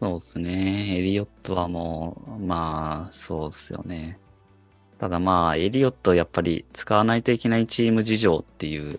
[0.01, 0.99] そうですね。
[0.99, 4.19] エリオットはもう、まあ、そうですよね。
[4.99, 8.99] ただまあ、エリオットやっぱり使わないといけないチーム事情っていう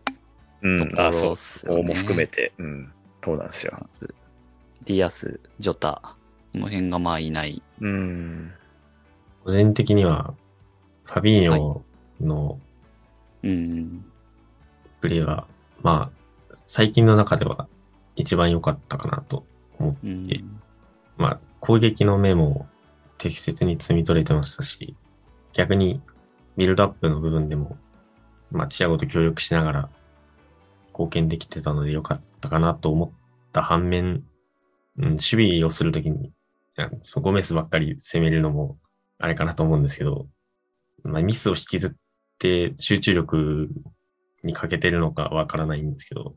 [0.62, 1.36] うんと、ころあ、そうっ。
[1.36, 1.84] すよね。
[1.84, 2.92] も含めて、うん、
[3.24, 3.88] そうなんですよ。
[4.86, 6.02] リアス、ジョタ、
[6.54, 7.62] この辺がまあいない。
[7.82, 8.52] うん、
[9.44, 10.34] 個人的には、
[11.06, 11.82] ファビーニョ
[12.22, 12.60] の
[13.44, 14.06] うん。
[15.00, 15.48] プレーは、
[15.82, 16.18] まあ、
[16.52, 17.68] 最近の中では
[18.16, 19.46] 一番良かったかなと
[19.80, 20.62] 思って、うん。
[21.18, 22.68] まあ、攻撃の面も
[23.18, 24.96] 適切に積み取れてましたし、
[25.54, 26.02] 逆に
[26.58, 27.78] ビルドアップの部分でも、
[28.52, 29.90] まあ、チアゴと協力しながら
[30.98, 33.12] 貢献できてたので良かったかなと思っ
[33.54, 34.24] た反面、
[34.98, 36.32] うん、守備をするときに、
[37.16, 38.78] ゴメスばっかり攻めるのも
[39.20, 40.28] あれかなと思うんですけど、
[41.04, 41.92] まあ、ミスを引きずっ
[42.40, 43.70] て集中力
[44.44, 46.36] に欠けてるのかわからないんですけど、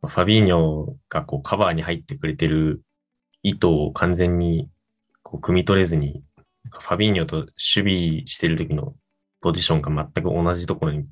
[0.00, 2.82] まファビーニョがこうカバーに入ってくれてる
[3.42, 4.68] 意図を完全に
[5.22, 6.22] こう汲み取れずに、
[6.70, 7.86] ファビーニョと守備
[8.26, 8.94] してる時の
[9.40, 11.08] ポジションが全く同じところに立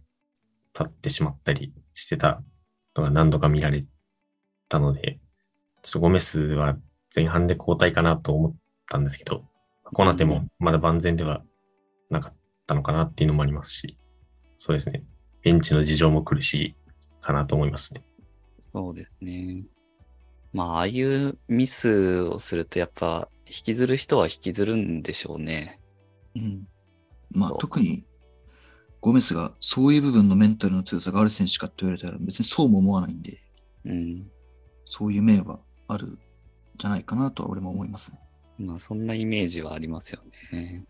[0.85, 2.43] ってしまったりしてた
[2.97, 3.85] のが何度か見られ
[4.69, 5.21] たので、
[5.83, 6.77] ちょっとゴメスは
[7.15, 8.55] 前半で交代かなと思っ
[8.91, 9.45] たんですけど、
[9.85, 11.43] コナテもまだ万全では
[12.11, 12.35] なかっ
[12.67, 13.99] たのかなっていうのもありますし、
[14.57, 15.05] そうですね。
[15.43, 16.77] ベンチの事情も苦しい
[17.21, 18.03] かなと思いますね。
[18.73, 19.65] そうですね。
[20.53, 25.81] まあ、ああいうミスをするとやっぱ引きずる人は引きずるんでしょうね。
[26.35, 26.67] うん。
[27.31, 28.07] まあ特に、
[29.05, 33.39] ゴメスがそういう部分のメンタルの強さがある選手かって言われたら別にそうも思わないんで、
[33.85, 34.31] うん。
[34.87, 36.19] そういう面はあるん
[36.79, 38.19] じゃないかなとは俺も思いますね。
[38.59, 40.87] まあ、そんなイメージはありますよね。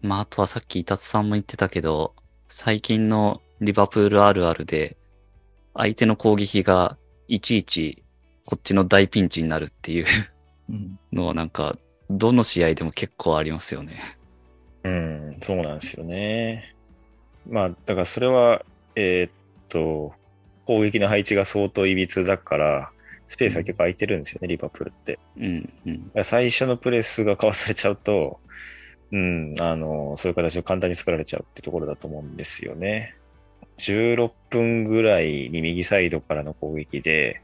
[0.00, 2.14] まあ、あとはさっきイタツさんも言ってたけど、
[2.48, 4.96] 最近のリバプールあるあるで、
[5.74, 8.04] 相手の攻撃がいちいち
[8.46, 10.06] こっちの大ピンチになるっていう
[10.70, 10.98] うん。
[11.12, 11.76] のはなんか、
[12.08, 14.16] どの試合でも結構ありますよね。
[14.82, 16.74] うん、そうなんですよね。
[17.48, 19.30] まあ、だからそれは、えーっ
[19.68, 20.12] と、
[20.66, 22.90] 攻撃の配置が相当いびつだから、
[23.26, 25.18] スペースは結構空いてるんですよね、リバプールって。
[25.38, 26.24] うん、うん。
[26.24, 28.40] 最初のプレスがかわされちゃうと、
[29.12, 33.14] うん、あの、そういう形を簡単に作られちゃうってところだと思うんですよね。
[33.78, 37.42] 16分ぐらいに右サイドからの攻撃で、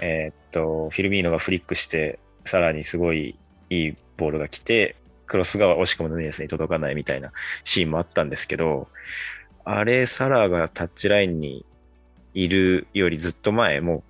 [0.00, 3.36] えーっと、フィルミーノがフリックして、さらにすごい
[3.70, 4.96] いいボールが来て、
[5.28, 8.88] クロスが押し込むヌニエスに届かないみたいなシーンもあったんですけど、
[9.64, 11.64] あれ、サラーがタッチラインに
[12.34, 14.02] いるよりずっと前、もう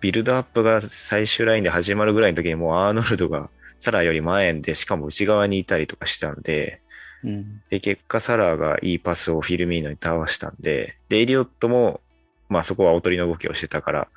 [0.00, 6.80] ビルドアップが最終ラインで始まるぐらいの時にもうアーノルドがサラーより前で、しかも内側にいたりとかしたんで、
[7.24, 7.62] うん。
[7.70, 12.00] で、結果サラーがいいパスをフィルミーノに倒したんで、で、エリオットも、
[12.48, 14.08] まあそこはおとりの動きをしてたから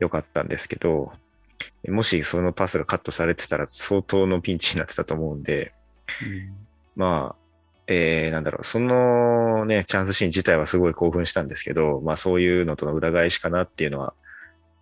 [0.00, 1.12] 良かったんですけど、
[1.88, 5.72] もしそのパスがカットされてたら相当のピンチになってたと思うんで、
[6.96, 7.48] まあ、
[7.86, 14.14] えー、なんだろう、そのね、チャンスシーン自体はすごい興奮したんですけど、まあそういうのとの裏返しかなっていうのは、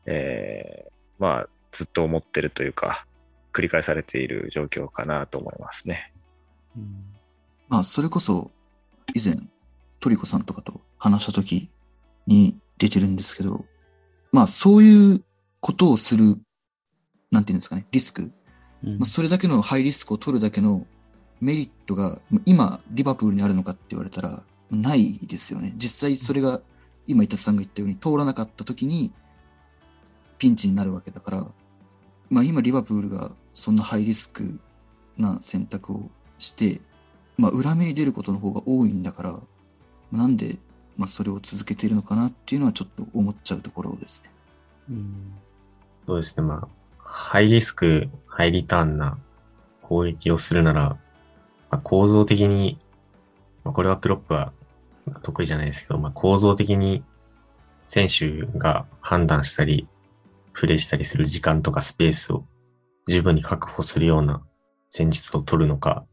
[0.07, 3.07] えー、まあずっと思ってるというか、
[3.53, 6.13] 繰り返されている状況かなと思いますね。
[6.77, 7.05] うん。
[7.69, 8.51] まあそれこそ
[9.15, 9.37] 以前
[10.01, 11.71] トリコさんとかと話した時
[12.27, 13.65] に出てるんですけど、
[14.33, 15.25] まあそういう
[15.61, 16.25] ことをする、
[17.31, 18.33] なんていうんですかね、リスク。
[18.85, 20.87] うんまあ、それだけのハイリスクを取るだけの
[21.41, 25.73] メリットが今リバプールにあるのかって言われたらないですよね。
[25.77, 26.61] 実際それが
[27.07, 29.13] 今伊達さんが言ったように通らなかった時に
[30.39, 31.47] ピンチになるわけだから、
[32.31, 34.59] まあ今リバプールがそんなハイリスク
[35.17, 36.81] な選択をして、
[37.39, 39.41] まあ裏目に出ることの方が多いんだから、
[40.13, 40.59] なんで
[40.97, 44.31] まあそれを続けているのかなっていうのはちょっと思っちゃうところですね。
[44.91, 45.33] うん。
[46.07, 46.43] そうですね。
[46.47, 46.69] まあ、
[46.99, 49.19] ハイリスク、ハイリターンな
[49.83, 50.97] 攻撃をするなら、
[51.71, 52.79] まあ、構造的に、
[53.65, 54.53] まあ、これはプロップは
[55.23, 57.03] 得意じゃないですけど、まあ、構造的に
[57.87, 59.89] 選手が判断したり、
[60.53, 62.45] プレイしたりする時間とかスペースを
[63.09, 64.43] 十分に確保するような
[64.89, 66.05] 戦術を取るのか、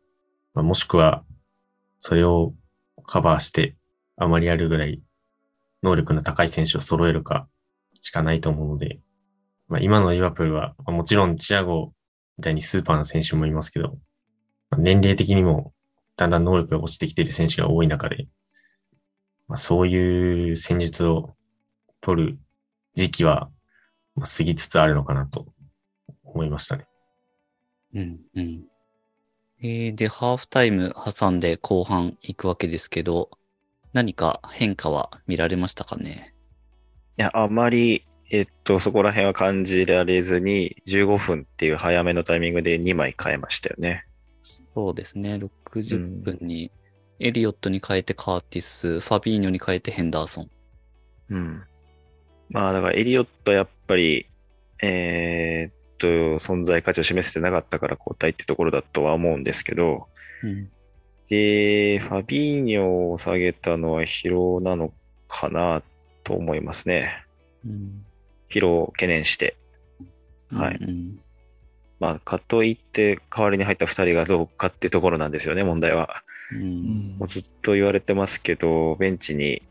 [0.54, 1.24] まあ、もしくは、
[2.00, 2.54] それを
[3.06, 3.76] カバーして
[4.18, 5.02] あまりやるぐらい
[5.82, 7.48] 能力の高い選手を揃えるか
[8.02, 9.00] しかないと思うので、
[9.68, 11.94] まあ、今のリバプールは、まあもちろんチアゴ
[12.38, 13.98] みたいにスーパーな選手もいますけど、
[14.78, 15.74] 年齢的にも
[16.18, 18.28] だんだん能力が落ちてきている選手が多い中で、
[19.48, 21.36] まあ、そういう戦術を
[22.02, 22.40] 取る
[22.94, 23.50] 時期は
[24.16, 25.48] まあ過ぎつつあるのかなと
[26.24, 26.86] 思いましたね。
[27.96, 28.20] うん。
[28.36, 28.44] うん。
[28.50, 28.68] い
[29.62, 33.30] えーで、ハーフタイム挟んで後半行くわけですけど、
[33.94, 36.34] 何か変化は見られましたかね？
[37.18, 44.06] いや、あまり、えっと、そこら辺は感じられずに、15分っていう早めのタイミングで2枚変えましたよね。
[44.74, 45.36] そうですね。
[45.36, 46.72] 60分に、
[47.20, 50.50] エリオットに変えてカーティス、ファビーニョに変えてヘンダーソン。
[51.30, 51.64] うん。
[52.50, 54.28] まあ、だからエリオットはやっぱり、
[54.82, 56.08] えーっと、
[56.44, 60.08] 存在価値を示せてなかったから交代ってところだとは思うんですけど、
[60.42, 60.70] うん。
[61.30, 64.92] で、ファビーニョを下げたのは疲労なの
[65.28, 65.82] かな
[66.24, 67.26] と思いますね。
[67.66, 68.06] うん。
[68.50, 69.56] 疲労を懸念して。
[70.52, 71.23] はいうん
[72.04, 76.22] まあ、かといって代わりに入った2人がどうかってところなんですよね、問題は。
[76.52, 77.16] うん。
[77.18, 79.62] もうずっと言われてますけど、ベンチに、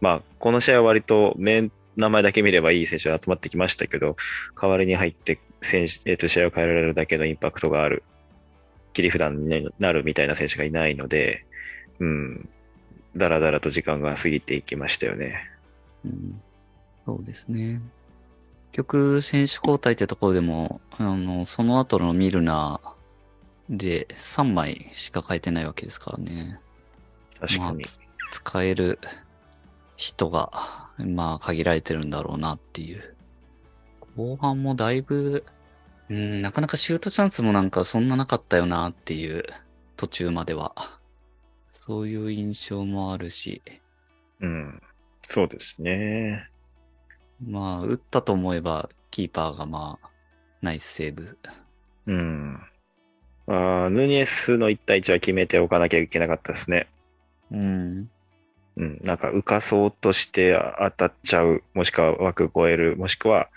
[0.00, 4.16] まあ、この試合は割と面、名前だけ見ればいい選手が集まってきましたけど、
[4.58, 8.02] 代わりに入って選手、えっと試合を変えられるだけのインパクトがある、
[8.94, 11.44] 切り札になるみたいな選手がいないので、
[11.98, 12.48] うん、
[13.14, 15.50] だらだらと時間が過ぎていきましたよね。
[16.02, 16.40] うん
[17.04, 17.82] そうですね。
[18.74, 26.58] 結局、選手交代ってところでも、あの、その後のミルナーで3枚しか変えてないわけですからね。
[27.38, 27.84] 確かに。
[28.32, 28.98] 使える
[29.94, 30.50] 人が、
[30.98, 33.14] まあ、限られてるんだろうなっていう。
[34.16, 35.44] 後半もだいぶ、
[36.08, 39.44] うん、なかなかシュートチャンスもなんかそんななかったよなっていう、
[39.96, 40.98] 途中までは。
[41.70, 43.62] そういう印象もあるし、
[44.40, 44.82] うん、
[45.22, 46.48] そうですね。
[47.46, 50.08] まあ、打ったと思えば、キーパーがまあ、
[50.62, 51.38] ナイスセーブ。
[52.06, 52.60] うん。
[53.46, 56.88] まあ、ヌニエスの1対1は決めておかなきゃいけなかったですね。
[57.50, 58.10] うん。
[58.76, 63.48] うん、なんか浮かそうとして当たっちゃう、もしくは枠越える、もしくは、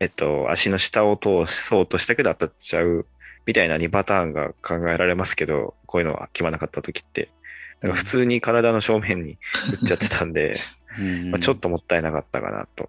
[0.00, 3.06] えっと、足の下を通そうとしたけど当たっちゃう、
[3.46, 7.28] みたいな2パターンが考えられますけど、こういうのは決まらなかった時って。
[7.80, 9.36] なんか普通に体の正面に
[9.80, 10.56] 打っちゃってたんで、
[11.00, 12.88] うんまあちょっともったいなかったかなと。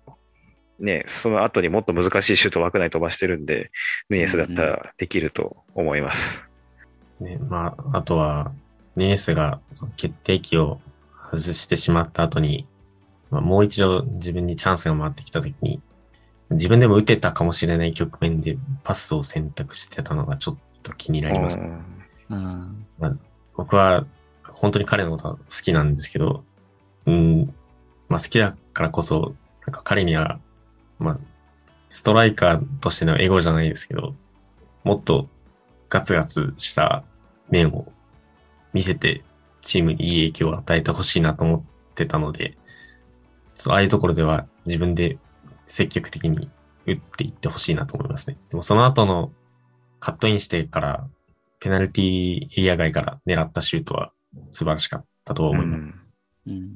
[0.80, 3.72] ね、その後にもっと難しいシュートを枠内に飛ばしてるんで、
[4.10, 6.50] ヌニエスだったらできると思います。
[7.22, 8.52] ね、まあ、あとは、
[8.98, 9.62] ニエスが
[9.96, 10.82] 決定機を
[11.32, 12.68] 外してしまった後に、
[13.32, 15.82] まあ、もう一度自分にチャンスが回ってきた時に、
[16.50, 21.62] 自分でも打てたかもしれない局面でパスを選択してたのがちょっと気になりました。
[21.62, 21.96] うん
[22.30, 22.86] うん。
[23.56, 24.06] 僕は
[24.44, 26.44] 本当に彼のことは好きなんですけど、
[27.06, 27.54] うん、
[28.10, 30.40] まあ好きだからこそ、なんか彼には、
[31.00, 31.20] まあ、
[31.90, 34.16] ストライカーとしてのエゴじゃないですけど、
[34.84, 35.28] もっと
[35.90, 37.04] ガツガツした
[37.50, 37.92] 面を
[38.74, 39.24] 見せて、
[39.62, 42.58] チームにいい影響を与えてほしいなと思ってたので、
[43.56, 45.18] そうああいうところでは自分で
[45.68, 46.50] 積極的に
[46.86, 48.38] 打っていってほしいなと思いますね。
[48.50, 49.32] でもその後の
[50.00, 51.08] カットインしてから
[51.60, 54.12] ペナルティーエリア外から狙ったシュートは
[54.52, 55.80] 素晴らしかったと思います。
[55.80, 55.96] うん
[56.48, 56.76] うん。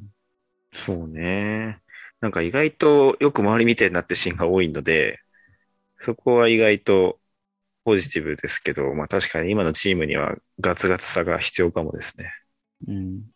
[0.72, 1.82] そうね。
[2.22, 5.20] なんか意外とよく周り見てになってシーンが多いので、
[6.00, 7.20] そこは意外と
[7.86, 12.34] ポジティブですけど、まあ確かに今のチームにはガツガツさが必要かもですね。
[12.88, 13.32] うん。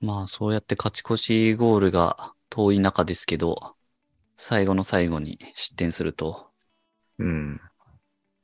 [0.00, 3.76] まあ、そうやって勝ち越しゴールが遠い中ですけど、
[4.36, 6.50] 最後の最後に失点すると、
[7.18, 7.60] うん。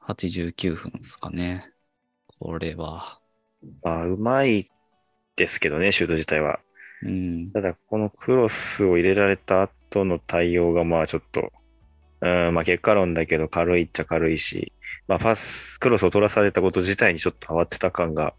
[0.00, 1.72] 89分ですかね。
[2.38, 3.20] これは。
[3.82, 4.70] まあ、うまい
[5.36, 6.60] ですけどね、シュート自体は。
[7.02, 7.50] うん。
[7.52, 11.52] ただ、このクロスを入れられた後の対応が、まあちょっと、
[12.20, 14.72] うん、まあ結果論だけど軽いっちゃ軽いし、
[15.06, 18.34] まあパス、クロスを取らされたこと自体にちょっと慌てた感が、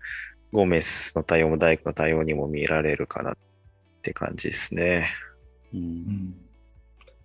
[0.52, 3.38] ゴメスの対応も大工の対応にも見られるかなっ
[4.02, 5.08] て感じですね。
[5.74, 5.78] う。
[5.78, 6.36] うんん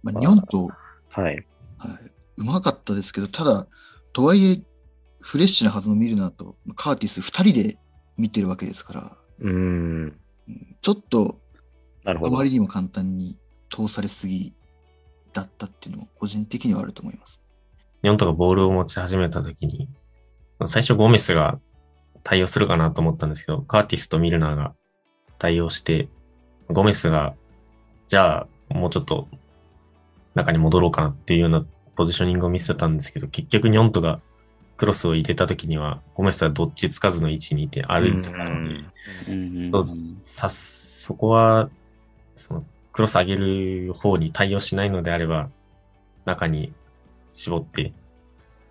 [0.03, 0.68] まあ、ニョンと、
[1.09, 1.47] はい。
[1.79, 3.66] はい、うまかったですけど、ただ、
[4.12, 4.62] とはいえ、
[5.20, 7.79] フレッシュなはずのミルナーとカーティス2人で
[8.18, 10.20] 見てるわけですから、うん
[10.80, 11.40] ちょっと
[12.04, 12.44] なるほどあま。
[12.44, 13.37] りにも簡単に
[13.70, 14.52] 通されすぎ
[15.33, 17.42] だったっていうのも個人的にはあると思います。
[18.02, 19.88] ニョントがボールを持ち始めた時に、
[20.66, 21.59] 最初ゴメスが
[22.22, 24.74] 対応するかなと思ったんですけど、カーティスとミルナーが
[25.38, 26.09] 対応して、
[26.68, 27.35] ゴメスが、
[28.09, 29.26] じゃあもうちょっと
[30.35, 31.64] 中に戻ろうかなっていうような
[31.96, 34.20] ポジショニングを見せてたんですけど、結局ニョントが
[34.76, 38.80] クロスを入れた時には、ゴメスはどっちつかずの位置にいて歩いてたので、
[39.28, 39.70] うんうん。
[39.70, 39.88] そう
[40.24, 41.70] さ、そこは、
[42.37, 45.48] その、クロス上げる方に対応しないのであれば、
[46.24, 46.72] 中に
[47.32, 47.92] 絞って、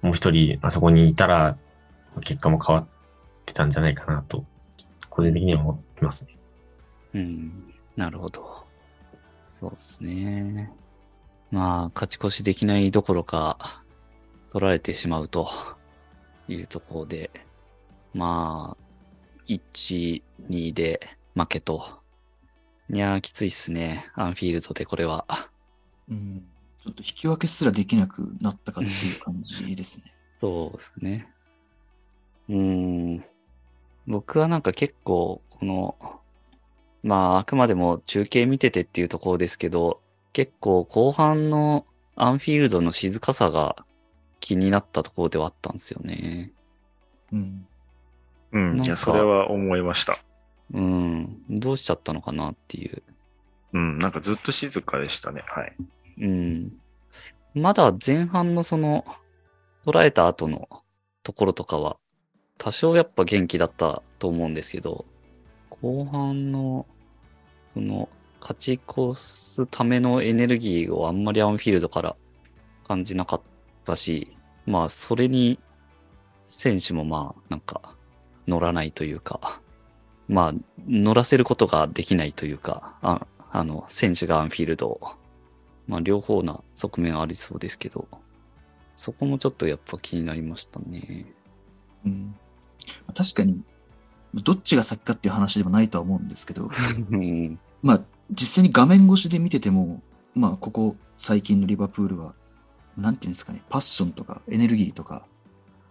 [0.01, 1.57] もう一人あそこにいたら、
[2.21, 2.87] 結果も変わっ
[3.45, 4.43] てたんじゃないかなと、
[5.09, 6.37] 個人的には思ってますね。
[7.13, 7.73] うん。
[7.95, 8.65] なるほど。
[9.47, 10.69] そうですね。
[11.51, 13.57] まあ、勝ち越しできないどころか、
[14.49, 15.49] 取られてしまうと
[16.47, 17.31] いうところで、
[18.13, 18.83] まあ、
[19.47, 20.99] 1、2で
[21.35, 21.83] 負けと。
[22.91, 24.11] いやー、きついっすね。
[24.15, 25.25] アンフィールドでこれは。
[26.09, 26.45] うん。
[26.83, 30.13] ちょっと引き分けすらできなくなったかっていう感じですね。
[30.41, 31.33] そうですね。
[32.49, 32.57] うー
[33.19, 33.23] ん。
[34.05, 35.95] 僕はなんか結構、この、
[37.03, 40.01] まあ、あくまでも中継見ててっていうところですけど、
[40.33, 43.75] 結構後半のアンフィールドの静かさが
[44.43, 46.51] 気になったところではあったんですよね。
[47.31, 47.65] うん。
[48.51, 48.83] うん。
[48.83, 50.17] いや、それは思いました。
[50.73, 51.41] うん。
[51.49, 53.01] どうしちゃったのかなっていう。
[53.71, 53.99] うん。
[53.99, 55.43] なんかずっと静かでしたね。
[55.47, 55.73] はい。
[56.19, 56.73] うん。
[57.53, 59.05] まだ前半のその、
[59.85, 60.67] 捉えた後の
[61.23, 61.95] ところとかは、
[62.57, 65.05] 多少やっぱ元気だったと思うんですけど、
[65.69, 66.85] 後半の、
[67.73, 68.09] その、
[68.41, 72.17] 勝ち越すためのエネルギーをあんまりアンフィールドから
[72.85, 73.41] 感じなかっ
[73.83, 75.59] たし、まあ、それに、
[76.45, 77.95] 選手もまあ、なんか、
[78.47, 79.61] 乗らないというか、
[80.27, 80.53] まあ、
[80.87, 85.15] 乗らせることができないというか、ああの、選手がアンフィールドを
[85.87, 88.07] まあ、両方な側面ありそうですけど、
[88.95, 91.25] そこもちょっとやっぱ気になりましたね。
[92.05, 92.35] うん。
[93.15, 93.63] 確かに、
[94.33, 96.69] どっちが先かっていう話でもないとは思うんですけど、
[97.11, 97.59] うん。
[97.81, 100.01] まあ、実際に画面越しで見てても、
[100.35, 102.35] まあ、ここ最近のリバプールは、
[102.97, 105.27] なんていうんですかね、パッションとかエネルギーとか、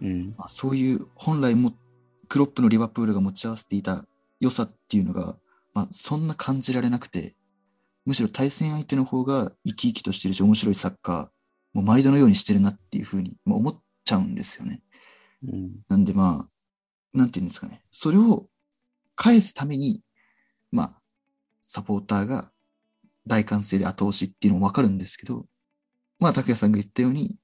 [0.01, 0.35] うん。
[0.37, 1.73] まあ、そういう本来も
[2.27, 4.05] クロップのリバプールが持ち合わせていた
[4.39, 5.37] 良さっていうのが、
[5.73, 7.35] まあ、そんな感じられなくて、
[8.05, 11.27] むしろ対戦相手の方が生き生きとしてるし面白いサッカー、
[11.73, 14.81] もう毎度のようにしてるなっていうふうにもう思っちゃうんですよね。
[15.47, 15.71] うん。
[15.87, 17.83] なんでまあ、なんていうんですかね。
[17.91, 18.47] それを
[19.15, 20.01] 返すために、
[20.71, 20.93] まあ、
[21.63, 22.51] サポーターが
[23.25, 25.45] 大歓声で後押しっていうのもわかるんですけど、
[26.23, 27.35] まあ、拓也さんが言ったように、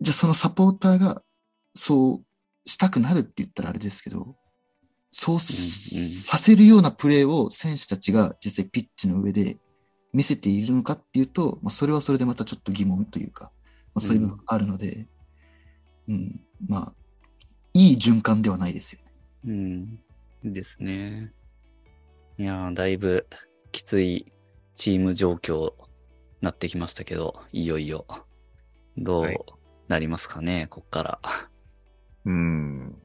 [0.00, 1.22] じゃあそのサポーターが
[1.74, 4.36] そうしたくなるって言ったらあれですけど、
[5.10, 9.58] そうさせるようなプレーを選手たちが実際ピッチの上で
[10.14, 13.52] 見せているのかっていうと、まあ、それはそれでまたちょっと疑問というか、
[13.94, 15.06] まあ、そういう部分があるので、
[16.08, 16.92] うん、まあ、
[17.74, 19.12] いい循環ではないですよね。
[20.44, 20.52] うん。
[20.54, 21.34] ですね。
[22.38, 23.26] いやー、だいぶ
[23.72, 24.32] きつい
[24.74, 25.72] チーム状況
[26.46, 28.06] なってきましたけど、いよいよ、
[28.96, 29.38] どはいう
[29.88, 31.20] なりますかね、こっから。
[32.24, 32.96] うん。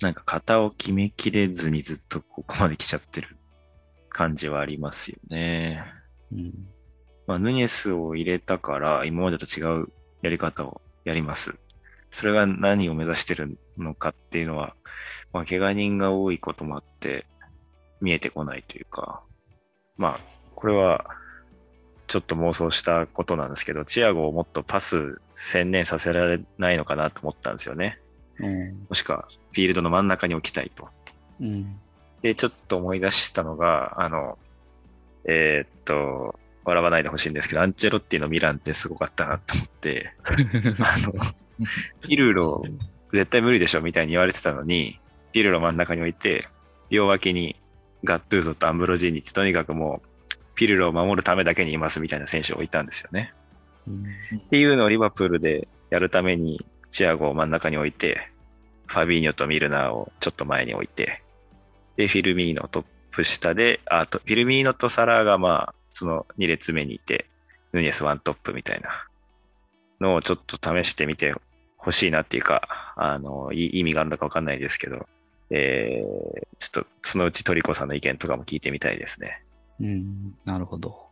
[0.00, 3.36] なんか型を決めきれずにずっとここまで来ちゃってる
[4.08, 5.84] 感じはありますよね。
[6.32, 6.52] うん。
[7.26, 9.88] まあ、ヌニェスを入れたから、今までと違う
[10.22, 11.56] やり方をやります。
[12.12, 14.76] それが何を目指してるのかっていうのは、
[15.32, 17.26] まあ、怪我人が多いこともあって、
[18.00, 19.22] 見えてこないというか、
[19.96, 20.20] まあ、
[20.54, 21.04] これは、
[22.08, 28.00] ちょっと妄想したことなんですけど、チアゴをもっとパス専念させられないのかなと思ったんですよね。
[28.40, 28.86] うん。
[28.88, 30.88] もしくは、フィールドの真ん中に置きたいと。
[31.40, 31.78] うん。
[32.22, 34.38] で、ちょっと思い出したのが、あの、
[35.24, 40.34] えーっと、笑わないでほしいんですけど、アンチェロッティのミランってすごかったなと思って、 あ
[41.00, 41.12] の、
[42.08, 42.62] ピルロ
[43.12, 44.98] 絶対無理でしょみたいに言われてたのに、
[45.32, 46.46] ピルロ真ん中に置いて、
[46.90, 47.56] 両脇に
[48.04, 50.07] ガットゥーゾとアンブロジーニってとにかくもう、
[50.58, 53.30] ピルロを守るためだけにいますみたいな選手を置いたんですよね。
[53.88, 54.04] うん
[54.36, 58.28] っていうのをリバプールでやるために、チアゴを真ん中に置いて、
[58.88, 61.22] ファビーニョとミルナーをちょっと前に置いて、
[61.96, 67.26] で、フィルミーノトップ下で、あと、フィルミーノとサラーがまあ、その2列目にいて、
[67.72, 69.06] ヌニエスワントップみたいな
[70.00, 71.34] のをちょっと試してみて
[71.76, 75.06] ほしいなっていうか、あの、いい意味があるのかわかんないですけど、
[75.50, 79.42] えー、ちょっとそのうちトリコさんの意見とかも聞いてみたいですね。
[79.80, 80.34] うん。
[80.44, 81.08] なるほど。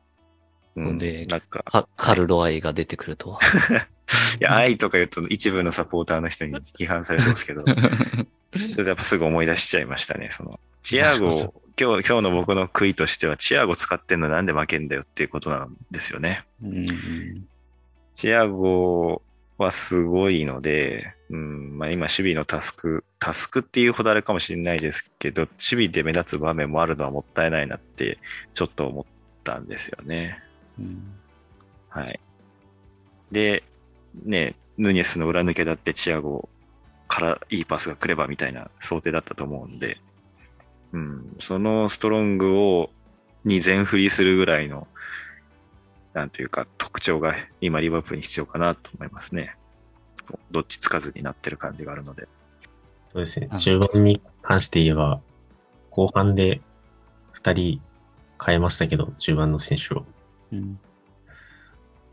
[0.76, 3.40] うん、でなんか、カカルロ愛が出てくるとは？
[4.40, 7.64] いや、愛とか言うと一部のサポーターの人に批判されそうですけど、
[8.72, 10.29] それでやっぱすぐ思い出しちゃいましたね。
[10.31, 16.44] その、チアゴ今日、今日の僕の悔いとしては、チアゴ使ってんのなんで負けんだよっていうことなんですよね。
[16.62, 16.85] うん。
[18.14, 19.22] チアゴ
[19.59, 28.18] はすごいので、うん、まあ今守備のタスク、タスクっていうほどあれかもしれないですけど、守備で目立つ場面もあるのはもったいないなって、
[28.55, 29.05] ちょっと思っ
[29.42, 30.42] たんですよね。
[30.78, 31.14] うん。
[31.88, 32.20] はい。
[33.32, 33.64] で、
[34.24, 36.48] ね、ヌニェスの裏抜けだってチアゴ
[37.09, 39.98] からいいパスが来ればみたいな想定だったと思うんで、
[40.92, 42.90] うん、そのストロングを、
[43.44, 44.88] に全振りするぐらいの、
[46.14, 49.57] なんというか特徴が今リバプールに必要かなと思いますね。
[50.51, 52.29] どっちつかずになってる感じがあるので。
[53.12, 53.55] そうですねう。
[53.55, 55.20] ん中盤に関して言えば、
[55.91, 56.61] 後半で
[57.35, 57.81] 2人
[58.45, 60.05] 変えましたけど、中盤の選手を。
[60.53, 60.79] うん。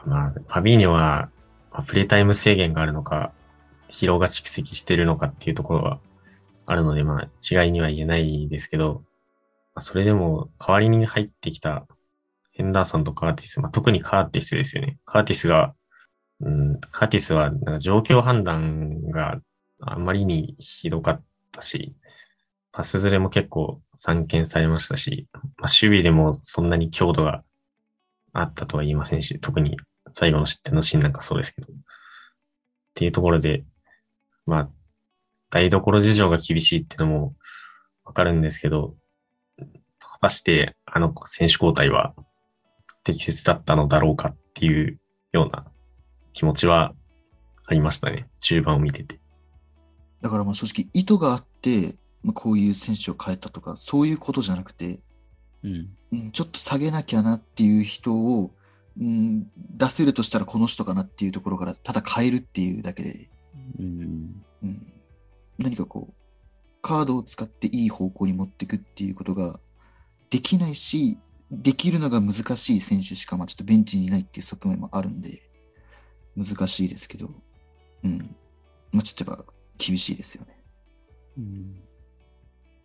[0.06, 1.30] まあ、ファビーニョは、
[1.72, 3.32] まあプレイタイム制限があるのか、
[3.90, 6.00] 疲労が蓄積してるのかっていうところは、
[6.66, 9.04] あるので、まあ違いには言えないですけど、
[9.76, 11.86] まあそれでも代わりに入ってきた
[12.54, 14.98] ヘンダーソンとカーティス、まあ、特にカーティスですよね。
[15.06, 15.74] カーティスが、
[16.42, 19.40] うん、カティスはなんか状況判断が
[19.82, 21.96] あまりにひどかったし、
[22.72, 27.44] パスズレも結構散見されましたし、まあ、守備でもそんなに強度が
[28.34, 29.78] あったとは言いませんし、特に
[30.12, 31.68] 最後の失点のシーンなんかそうですけど。
[31.72, 31.76] っ
[32.96, 33.64] ていうところで、
[34.46, 34.70] まあ、
[35.50, 37.36] 台所事情が厳しいっていうのも
[38.06, 38.96] わかるんですけど、
[40.00, 42.14] 果たしてあの選手交代は
[43.04, 45.00] 適切だったのだろうかっていう
[45.32, 45.66] ような
[46.34, 46.94] 気持ちは
[47.66, 48.28] ありましたね。
[48.40, 49.20] 中盤を見てて。
[50.22, 55.00] だからまあ正直意図があって、まあ、こういう選手を変えたとか、そういうことじゃなくて、
[55.64, 55.90] うん。
[56.12, 58.52] うん、ちょっと下げなきゃなっていう人を、
[59.00, 63.30] うん、出せるとしたらこの人かなっていうところから、ただ変えるっていうだけで、
[63.80, 64.44] うん。
[64.64, 64.94] うん、
[65.58, 66.14] 何かこう、
[66.82, 69.60] カードを使っていい方向に持っていくっていうことが
[70.30, 71.18] できないし、
[71.52, 75.50] できるのが難しい選手しか、まあちょっとベンチにいないっていう側面もあるんで、
[76.36, 77.30] 難しいですけど、
[78.04, 78.36] うん。
[78.92, 80.64] まあちょっとやっぱ厳しいですよね。
[81.38, 81.84] うん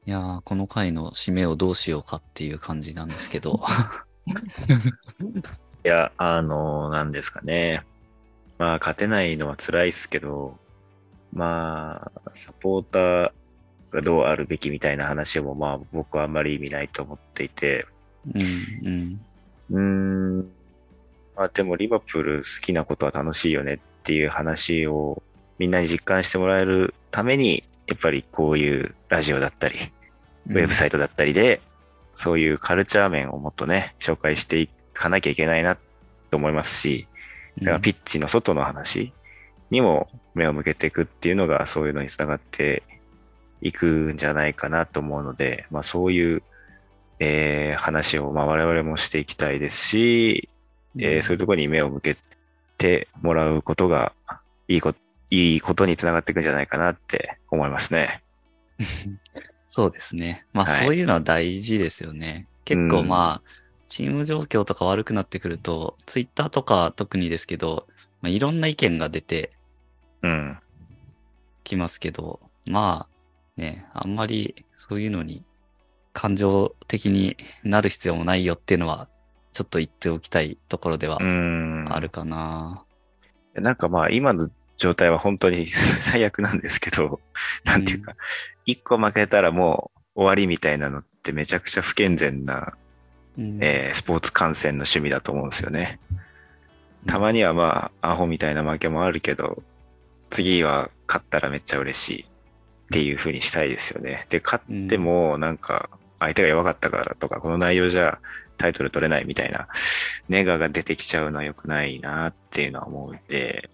[0.06, 3.60] いやー、この回の締めをどうしようかっていう感じなんですけど。
[5.84, 7.84] いや、あの、なんですかね。
[8.56, 10.58] まあ、勝てないのは辛いですけど、
[11.30, 13.30] まあ、サポーター
[13.90, 17.86] がどうあるべきみたいな話も、まあ、僕はあんまり意味ないと思っていて、
[18.34, 19.20] うん。
[19.70, 20.40] うん。
[20.40, 20.52] うーん、
[21.38, 25.22] まあ、でも、リバプール好きなことは楽しいよねっていう話を
[25.58, 29.78] みんなに実感してもらえるために、やっぱりこういうラジオだったり、
[30.48, 31.60] ウェブサイトだったりで、
[32.14, 35.78] そういうカルチャー面をもっとね、紹介していかなきゃいけないな
[36.30, 37.06] と思いますし、
[37.58, 39.12] だからピッチの外の話
[39.70, 42.82] にも目を向けていくっていうのがそういうのにつながって
[43.62, 46.42] いくんじゃないかなと思うので、まあそういう、
[47.20, 50.48] えー話をまあ我々もしていきたいですし、
[50.96, 52.16] えーそういうところに目を向け
[52.76, 54.12] てもらうことが
[54.68, 54.94] いいこ
[55.30, 58.22] いいことにつながっていくんじゃないかなって思いますね。
[59.66, 60.46] そうですね。
[60.52, 62.46] まあ、はいそういうのは大事ですよね。
[62.64, 63.48] 結構まあ、
[63.86, 67.86] チーム状況とか悪くなってくると、ツイッターとか特にですけど、
[68.22, 69.52] まあ、いろんな意見が出て
[70.22, 70.58] うん。
[71.64, 73.06] きますけど、ま
[73.56, 75.44] あ、ね、あんまりそういうのに
[76.12, 79.08] 感情的になる必要もないよっていうのは、
[79.58, 81.86] ちょっと言っておきたいところではうん。
[81.90, 82.84] あるかな。
[83.54, 87.18] なんかまあ今の状態は本当に 最悪なんですけど、
[87.64, 88.14] なんていうか、
[88.66, 92.74] 一個負けたらもう終わりみたいなのってめちゃくちゃ不健全な、
[93.36, 95.98] うんえースポーツ観戦の趣味だと思うんですよね。
[97.06, 99.64] たまにはまあアホみたいな負けもあるけど、
[100.28, 102.26] 次は勝ったらめっちゃ嬉しいっ
[102.92, 104.24] ていう風にしたいですよね。
[104.28, 105.90] で、勝ってもなんか
[106.20, 108.20] 相手が弱かったからとか、この内容じゃ
[108.58, 109.68] タイトル取れないみたいな
[110.28, 113.70] ネガが出てきちゃうのは良くないなっていうのは思うんで、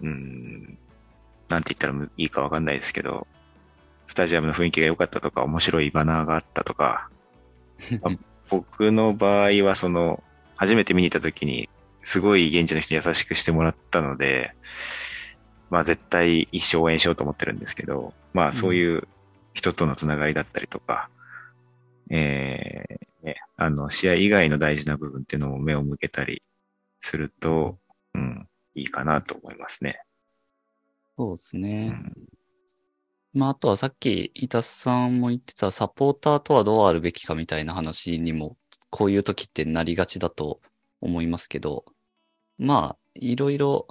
[0.00, 0.78] うん、
[1.50, 3.26] なんて言ったらいいかわかんないですけど、
[4.06, 7.10] スタジアムの雰囲気が良かったとか、面白いバナーがあったとか、
[8.48, 10.22] 僕の場合はその、
[10.56, 11.68] 初めて見に行った時に、
[12.02, 14.54] すごい現地の人に優しくしてもらったので、
[15.68, 19.06] まあ絶対一生応援しようと思ってるんですけど、まあそういう
[19.54, 21.08] 人とのつながりだったりとか、
[22.10, 26.42] えーね、あの、試合以外の大事な部分っていうのも目を向けたり
[27.00, 27.78] すると、
[28.14, 30.02] うん、いいかなと思いますね。
[31.16, 31.88] そうですうね。
[31.88, 32.14] ん、
[33.32, 38.56] まあ、あとはさっき、伊田さんも言ってたサポーターとはどうあるべきかみたいな話にも、
[38.90, 40.60] こういう時ってなりがちだと
[41.00, 41.84] 思いますけど、
[42.58, 43.86] まあ、いろいろ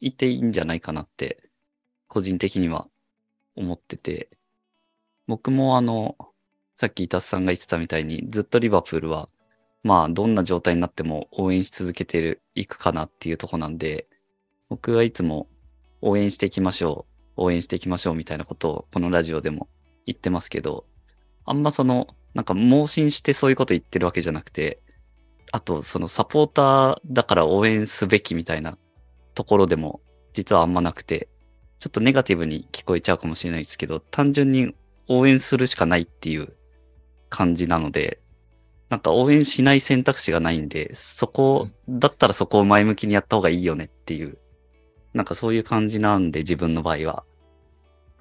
[0.00, 1.42] いていいんじゃないかなって、
[2.08, 2.88] 個人的には
[3.54, 4.30] 思ってて、
[5.26, 6.16] 僕もあの、
[6.76, 9.30] さっき伊田さんが言ってたみたいに、ずっとリバプールは、
[9.82, 14.06] まあ、どんな状態になっても応援し続けてる、いくかなっていうとこなんで、
[14.68, 15.48] 僕はいつも
[16.02, 17.06] 応援していきましょ
[17.36, 19.68] う、応援していきましょうみたいなことをこのラジオでも
[20.04, 20.84] 言ってますけど、
[21.46, 24.82] あんまその、なんか盲信してそういうこと言ってるわけじゃなくて、
[25.52, 28.76] あとそのサポーターだから応援すべきみたいな
[29.34, 30.00] ところでも
[30.34, 31.28] 実はあんまなくて、
[31.78, 34.74] ちょっとネガティブに聞こえちゃうかもしれないですけど、単純に
[35.08, 36.55] 応援するしかないっていう
[37.36, 38.18] 感じなので、
[38.88, 44.38] なんか応援しない選択肢がないんで、そこ、だったらそこを前向きにやった方がいいよねっていう、
[45.12, 47.24] なんかそういう感じなんで自分の場合は。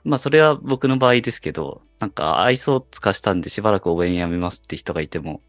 [0.03, 5.41] まあそれは僕の場合ですけど、なんか愛想つかしたんでしばらく応援やめますって人がいても、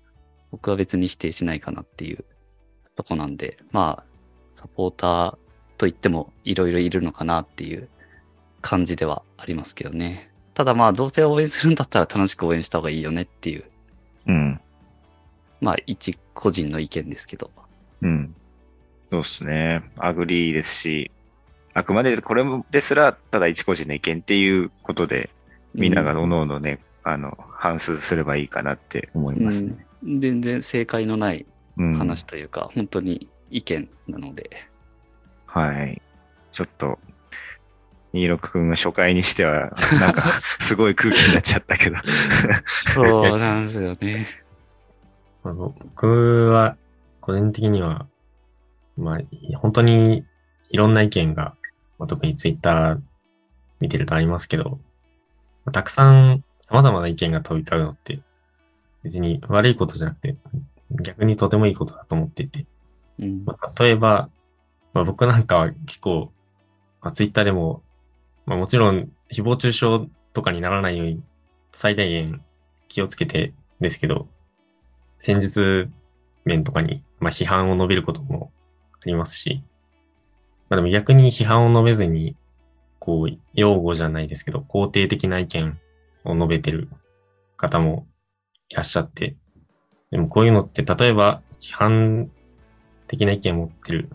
[0.52, 2.24] 僕は別に否定しないかなっていう
[2.94, 4.04] とこなんで、まあ、
[4.52, 5.30] サポーター
[5.76, 7.88] と言ってもいろいろいるのかなっていう
[8.60, 10.30] 感じではありますけどね。
[10.56, 13.64] ただまあ、どうせ応援するんだったら楽しく応援した方がいいよねっていう、
[14.26, 14.60] うん。
[15.60, 17.50] まあ、一個人の意見ですけど。
[18.00, 18.34] うん。
[19.04, 19.82] そうですね。
[19.98, 21.10] agreeですし、
[21.74, 25.28] あくまでこれですら、ただ一個人の意見っていうことで、
[25.74, 29.76] みんながうおのおのね、あの、反芻すればいいかなって思いますね。
[30.02, 31.44] うん全然正解のない
[31.76, 31.98] うん。
[31.98, 34.48] 話というか、本当に意見なので。
[35.44, 36.00] はい。
[36.50, 36.98] ちょっと、
[38.14, 41.96] 26くんが初回にしては、なんか、 すごい空気になっちゃったけど。
[42.94, 44.26] そうなんですよね。
[45.42, 46.76] まあ僕は、
[47.20, 48.06] 個人的には、
[48.96, 50.24] まあ、本当に
[50.70, 51.54] いろんな意見が、
[51.98, 53.00] まあ、特にツイッター
[53.80, 54.78] 見てるとありますけど、
[55.64, 58.20] まあたくさん様々な意見が飛び交うのって、
[59.02, 60.36] 別に悪いことじゃなくて、
[60.90, 62.66] 逆にとてもいいことだと思っていて、
[63.18, 63.44] うん。
[63.44, 64.28] まあ、例えば、
[64.92, 66.32] まあ、僕なんかは結構、
[67.02, 67.82] まあ、ツイッターでも、
[68.46, 69.86] まあ、もちろん誹謗中傷
[70.32, 71.22] とかにならないように
[71.72, 72.42] 最大限
[72.88, 74.28] 気をつけてですけど、
[75.16, 75.90] 戦術
[76.44, 78.52] 面とかに、まあ、批判を述べることも
[79.02, 79.62] ありますし、
[80.68, 82.36] まあ、でも逆に批判を述べずに、
[82.98, 85.78] こう、擁護じゃないですけど、肯定的な意見
[86.24, 86.88] を述べてる
[87.56, 88.06] 方も
[88.68, 89.36] いらっしゃって、
[90.10, 92.30] でもこういうのって、例えば批判
[93.06, 94.10] 的な意見を持ってる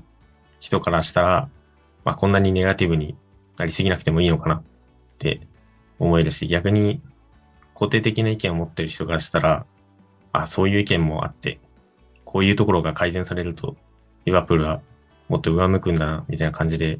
[0.59, 1.49] 人からしたら、
[2.03, 3.15] まあ、こんなにネガティブに
[3.61, 4.63] なりすぎなくてもいいのかなっ
[5.19, 5.39] て
[5.99, 6.99] 思えるし、逆に
[7.75, 9.67] 肯定的な意見を持ってる人からしたら、
[10.31, 11.59] あ、そういう意見もあって、
[12.25, 13.75] こういうところが改善されると、
[14.25, 14.81] リバプールは
[15.29, 16.99] もっと上向くんだな、みたいな感じで、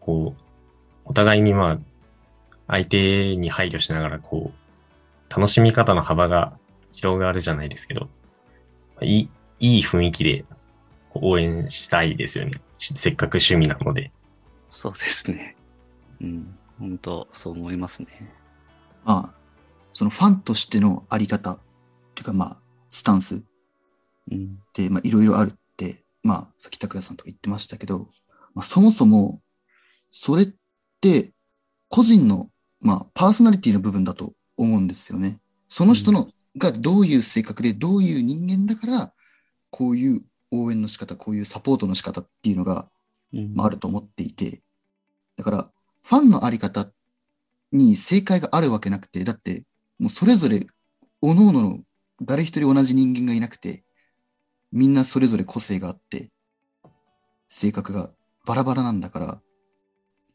[0.00, 0.42] こう、
[1.04, 1.78] お互いにまあ、
[2.66, 6.58] 相手に配慮しながら、こう、楽しみ方の幅が
[6.90, 8.08] 広がるじゃないですけど、
[9.02, 9.30] いい、
[9.60, 10.44] いい雰囲気で
[11.14, 12.52] 応援したいですよね。
[12.78, 14.10] せっかく趣味なので。
[14.68, 15.55] そうですね。
[16.20, 16.58] うん。
[16.78, 18.32] 本当そう思いますね。
[19.04, 19.34] まあ、
[19.92, 21.58] そのファンとしてのあり方、
[22.14, 22.58] というかまあ、
[22.90, 23.42] スタンス
[24.30, 24.58] うん。
[24.60, 28.08] って、まあ、いろいろあるって、まあ、さっき拓也さんとか言ってましたけど、
[28.54, 29.40] まあ、そもそも、
[30.10, 30.48] それっ
[31.00, 31.32] て、
[31.88, 32.50] 個人の、
[32.80, 35.38] まあ、パーソナリティの部分だと思うんですよね。
[35.68, 39.12] その人の、がどういう性格で、どういう人間だから、
[39.70, 42.88] こういう応援の仕方、こういうサポートの仕方っていうのが、
[43.32, 44.62] うんまあ、あると思っていて、
[45.36, 45.70] だから、
[46.06, 46.88] ファンのあり方
[47.72, 49.64] に正解があるわけなくて、だって、
[49.98, 50.60] もうそれぞれ、
[51.20, 51.80] 各々の
[52.22, 53.82] 誰一人同じ人間がいなくて、
[54.70, 56.30] みんなそれぞれ個性があって、
[57.48, 58.12] 性格が
[58.46, 59.40] バラバラなんだから、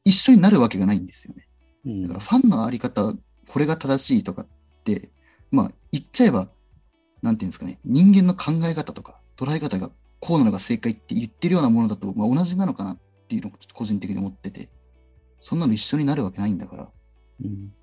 [0.04, 1.48] 一緒になるわけがないんですよね。
[1.86, 3.14] うんだからファンのあり方、
[3.48, 4.48] これが正しいとかっ
[4.84, 5.10] て、
[5.52, 6.50] まあ言っちゃえば、
[7.22, 13.00] なんていうんですかね、人間の考え方とか捉え方がこうなのが正解って言ってるようなものだと、まあ同じなのかなっ
[13.30, 14.68] ていうのをちょっと個人的に思ってて、
[15.42, 16.90] そんなの一緒になるわけないんだから、
[17.44, 17.74] うん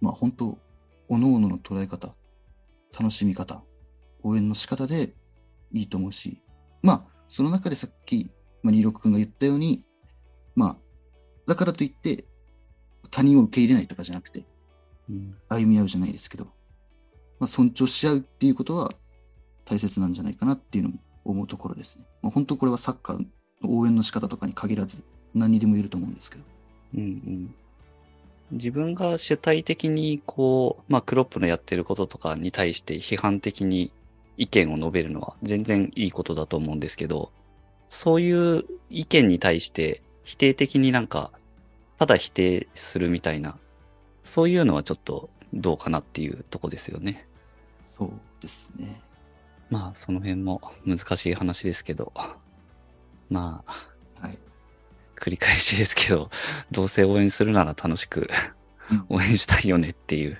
[0.00, 0.58] まあ本当、
[1.08, 2.14] 各々の捉え方、
[2.98, 3.62] 楽しみ方、
[4.22, 5.14] 応援の仕方で
[5.72, 6.42] いいと思うし、
[6.82, 8.30] まあその中でさっき、
[8.62, 9.84] まあ、26君が言ったように、
[10.54, 10.76] まあ、
[11.46, 12.24] だからといって
[13.10, 14.44] 他人を受け入れないとかじゃなくて、
[15.08, 16.44] うん歩み合うじゃないですけど、
[17.38, 18.90] まあ、尊重し合うっていうことは
[19.64, 22.06] 大切なんじゃないかなっていうのも思うところですね。
[22.22, 26.53] まあ、本当これはサッカーの応援の仕方とかに限らず何にでも言えると思うんですけど。
[26.94, 27.54] うんうん
[28.50, 33.90] 自分が主体的にこう、まあ、クロップのやってることとかに対して批判的に
[34.36, 37.30] 意見を述べるのは全然いいことだと思うんですけど、
[37.88, 41.30] そういう意見に対して否定的になんか、
[41.98, 43.56] ただ否定するみたいな、
[44.24, 47.26] そういうのはちょっとどうかなっていうとこですよね。
[47.84, 49.00] そうですね。
[49.70, 52.12] まあ、その辺も難しい話ですけど、
[53.30, 53.93] まあ、はい。
[55.24, 56.28] 繰り返しですけど、
[56.70, 58.28] どうせ応援するなら楽しく
[58.90, 60.38] うん応援したいよねっていう、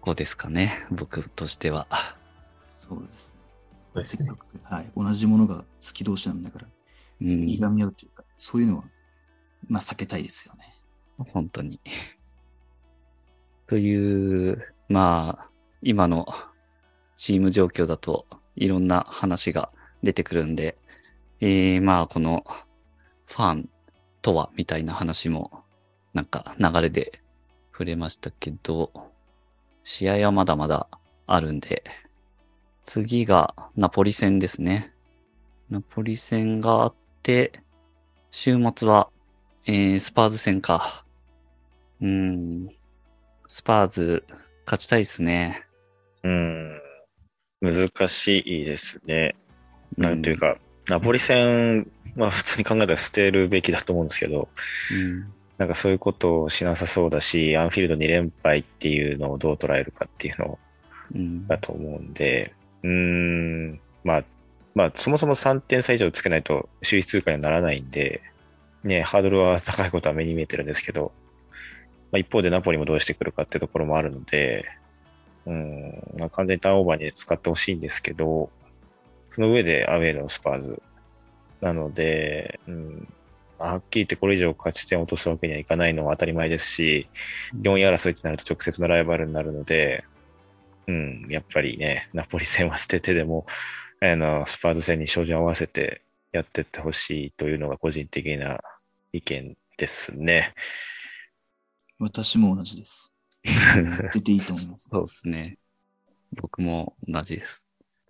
[0.00, 1.86] こうですかね、僕としては。
[2.88, 3.40] そうですね。
[3.94, 4.30] そうですね。
[4.64, 4.90] はい。
[4.96, 6.68] 同じものが好き同士なんだから、
[7.20, 8.84] うん、いがみ合うというか、そういうのは、
[9.68, 10.74] まあ避けたいですよね。
[11.32, 11.80] 本当に。
[13.68, 16.26] という、まあ、今の
[17.16, 18.26] チーム状況だと
[18.56, 19.70] いろんな話が
[20.02, 20.76] 出てくるんで、
[21.40, 22.44] えー、まあ、この
[23.28, 23.68] ファン
[24.22, 25.62] とはみたいな話も
[26.14, 27.20] なんか流れで
[27.70, 28.90] 触れましたけど、
[29.84, 30.88] 試合はまだまだ
[31.26, 31.84] あるんで、
[32.84, 34.92] 次がナポリ戦ですね。
[35.70, 37.52] ナポリ戦があって、
[38.30, 39.10] 週末は、
[39.66, 41.04] えー、スパーズ戦か。
[42.00, 42.68] うーん。
[43.46, 44.24] スパーズ、
[44.64, 45.62] 勝ちたいですね。
[46.24, 46.80] うん。
[47.60, 49.36] 難しいですね。
[49.96, 50.54] なんていうか。
[50.54, 51.90] か、ナポリ戦
[52.24, 54.48] は普通に考えたら捨てるべきだと思うんですけど、
[54.92, 55.32] うん。
[55.58, 60.58] なんかそういうことをしなさそうだし、アンフィールド2連敗っていうのをどう捉えるかっていうの
[61.14, 61.46] うん。
[61.46, 64.24] だと思うんで、うーん、まあ、
[64.74, 68.22] まあ、そもそも3点差以上つけないと首位通過にはならないんで、
[68.84, 71.12] ね、ハードルは高いことは目に見えてるんですけど、
[72.12, 74.66] まあ、一方でナポリもどうしてくるかっていうところもあるので、
[75.46, 78.50] うん、まあ、完全にターンオーバーに使ってほしいんですけど、
[79.30, 80.82] その上でアウェーのスパーズ。
[81.60, 83.08] なので、うん、
[83.58, 87.08] はっきり言ってこれ以上勝ち点を落とすわけにはいかないのは当たり前ですし、
[87.60, 90.04] 4位争いってなると直接のライバルになるので、
[90.86, 93.46] うん、やっぱりね、ナポリ戦は捨ててでも、
[94.00, 96.02] あの、スパーズ戦に照準を合わせて
[96.32, 98.58] やっていってほしいというのが個人的な
[99.12, 100.54] 意見ですね。
[101.98, 103.12] 私も同じです。
[104.14, 104.88] 出ていいと思います。
[104.88, 105.58] そうですね。
[106.32, 107.66] 僕も同じです。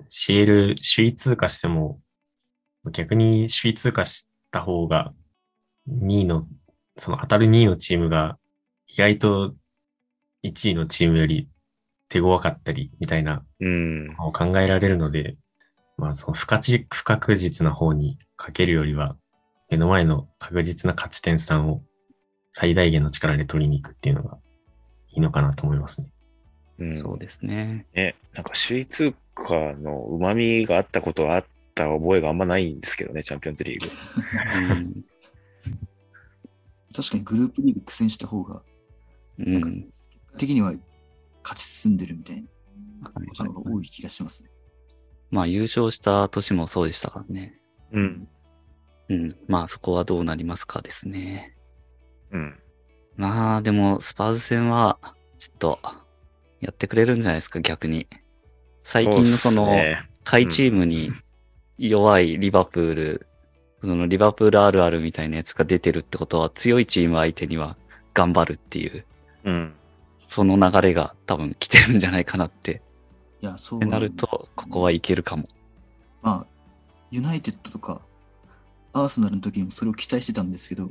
[0.08, 2.00] CL 首位通過しても、
[2.90, 5.12] 逆に首位通過した方が、
[5.88, 6.46] 2位の、
[6.96, 8.38] その当たる2位のチームが、
[8.86, 9.54] 意外と
[10.44, 11.48] 1位のチームより
[12.08, 14.06] 手強かったり、みたいなうん。
[14.08, 15.36] のを考えられるので、
[15.96, 19.16] まあ、その不確不確実な方にかけるよりは、
[19.68, 21.82] 目の前の確実な勝ち点3を
[22.52, 24.38] 最大限の力で取りに行くっていうのが
[25.10, 26.08] いいのかなと思いますね。
[26.78, 27.86] うん、そうですね。
[27.94, 28.14] ね。
[28.32, 31.44] なんか首位通過の旨味があったことがあっ
[31.78, 33.90] た覚えがあんまないんですけどね、チャンピオンズリーグ。
[34.56, 35.04] うん。
[36.94, 38.62] 確かにグループリーグ苦戦した方が、
[39.38, 39.46] うん。
[39.46, 39.70] 結果
[40.38, 40.72] 的には
[41.42, 42.44] 勝ち進んでるみたい
[43.00, 44.50] なはいことが多い気がしますね。
[45.30, 47.60] まあ優勝した年もそうでしたからね。
[47.92, 48.28] うん。
[49.08, 49.36] うん。
[49.46, 51.56] まあそこはどうなりますかですね。
[52.32, 52.58] うん。
[53.16, 54.98] まあでもスパーズ戦は
[55.38, 55.78] ちょっと
[56.60, 58.06] やってくれるんじゃないですか逆に。
[58.82, 59.76] 最近のその
[60.24, 61.10] 下位チームに
[61.78, 63.26] 弱いリバプール、
[63.80, 67.76] そのリバプールあるあるみたいなやつが出てるってことは強いチーム相手には
[68.12, 69.04] 頑張るっていう、
[69.44, 69.72] うん。
[70.16, 72.82] その流れが多分来てるんじゃないかなって。
[73.40, 75.44] いや、そうってなると、ここはいけるかも。
[76.22, 76.46] まあ、
[77.10, 78.02] ユナイテッドとか、
[78.92, 80.90] アーセナルの時にもそれを期待してたんですけど、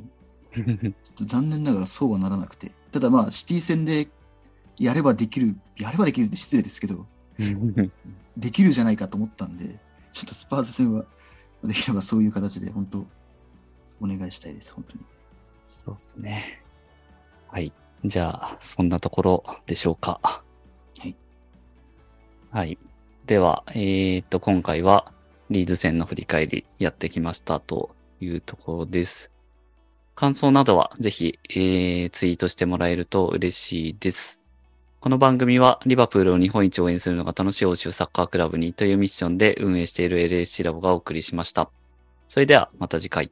[0.56, 2.72] ちょっと残念ながらそうはならなくて。
[2.90, 4.08] ただまあ、シティ戦で
[4.78, 7.06] やればできる、やればできるって失礼ですけど、
[8.36, 9.78] できるじゃないかと思ったんで、
[10.18, 11.04] ちょっとスパーズ戦は、
[11.62, 13.06] できればそういう形で、本当
[14.00, 15.00] お願いしたいです、本当に。
[15.68, 16.62] そうですね。
[17.46, 17.72] はい。
[18.04, 20.20] じゃあ、そんなところでしょうか。
[20.22, 20.42] は
[21.04, 21.14] い。
[22.50, 22.78] はい。
[23.26, 25.12] では、えー、と、今回は
[25.50, 29.30] リーズ戦の振り返りやってきましたというところです。
[30.16, 34.42] 感想などはぜひ、えー、ツイートしてもらえると嬉しいです。
[35.00, 41.70] この番組はリバプールを日本一応援するのが楽しい欧州サッカークラブにというミッションで運営している LSC ラボがお送りしました。
[42.28, 43.30] それではまた次回。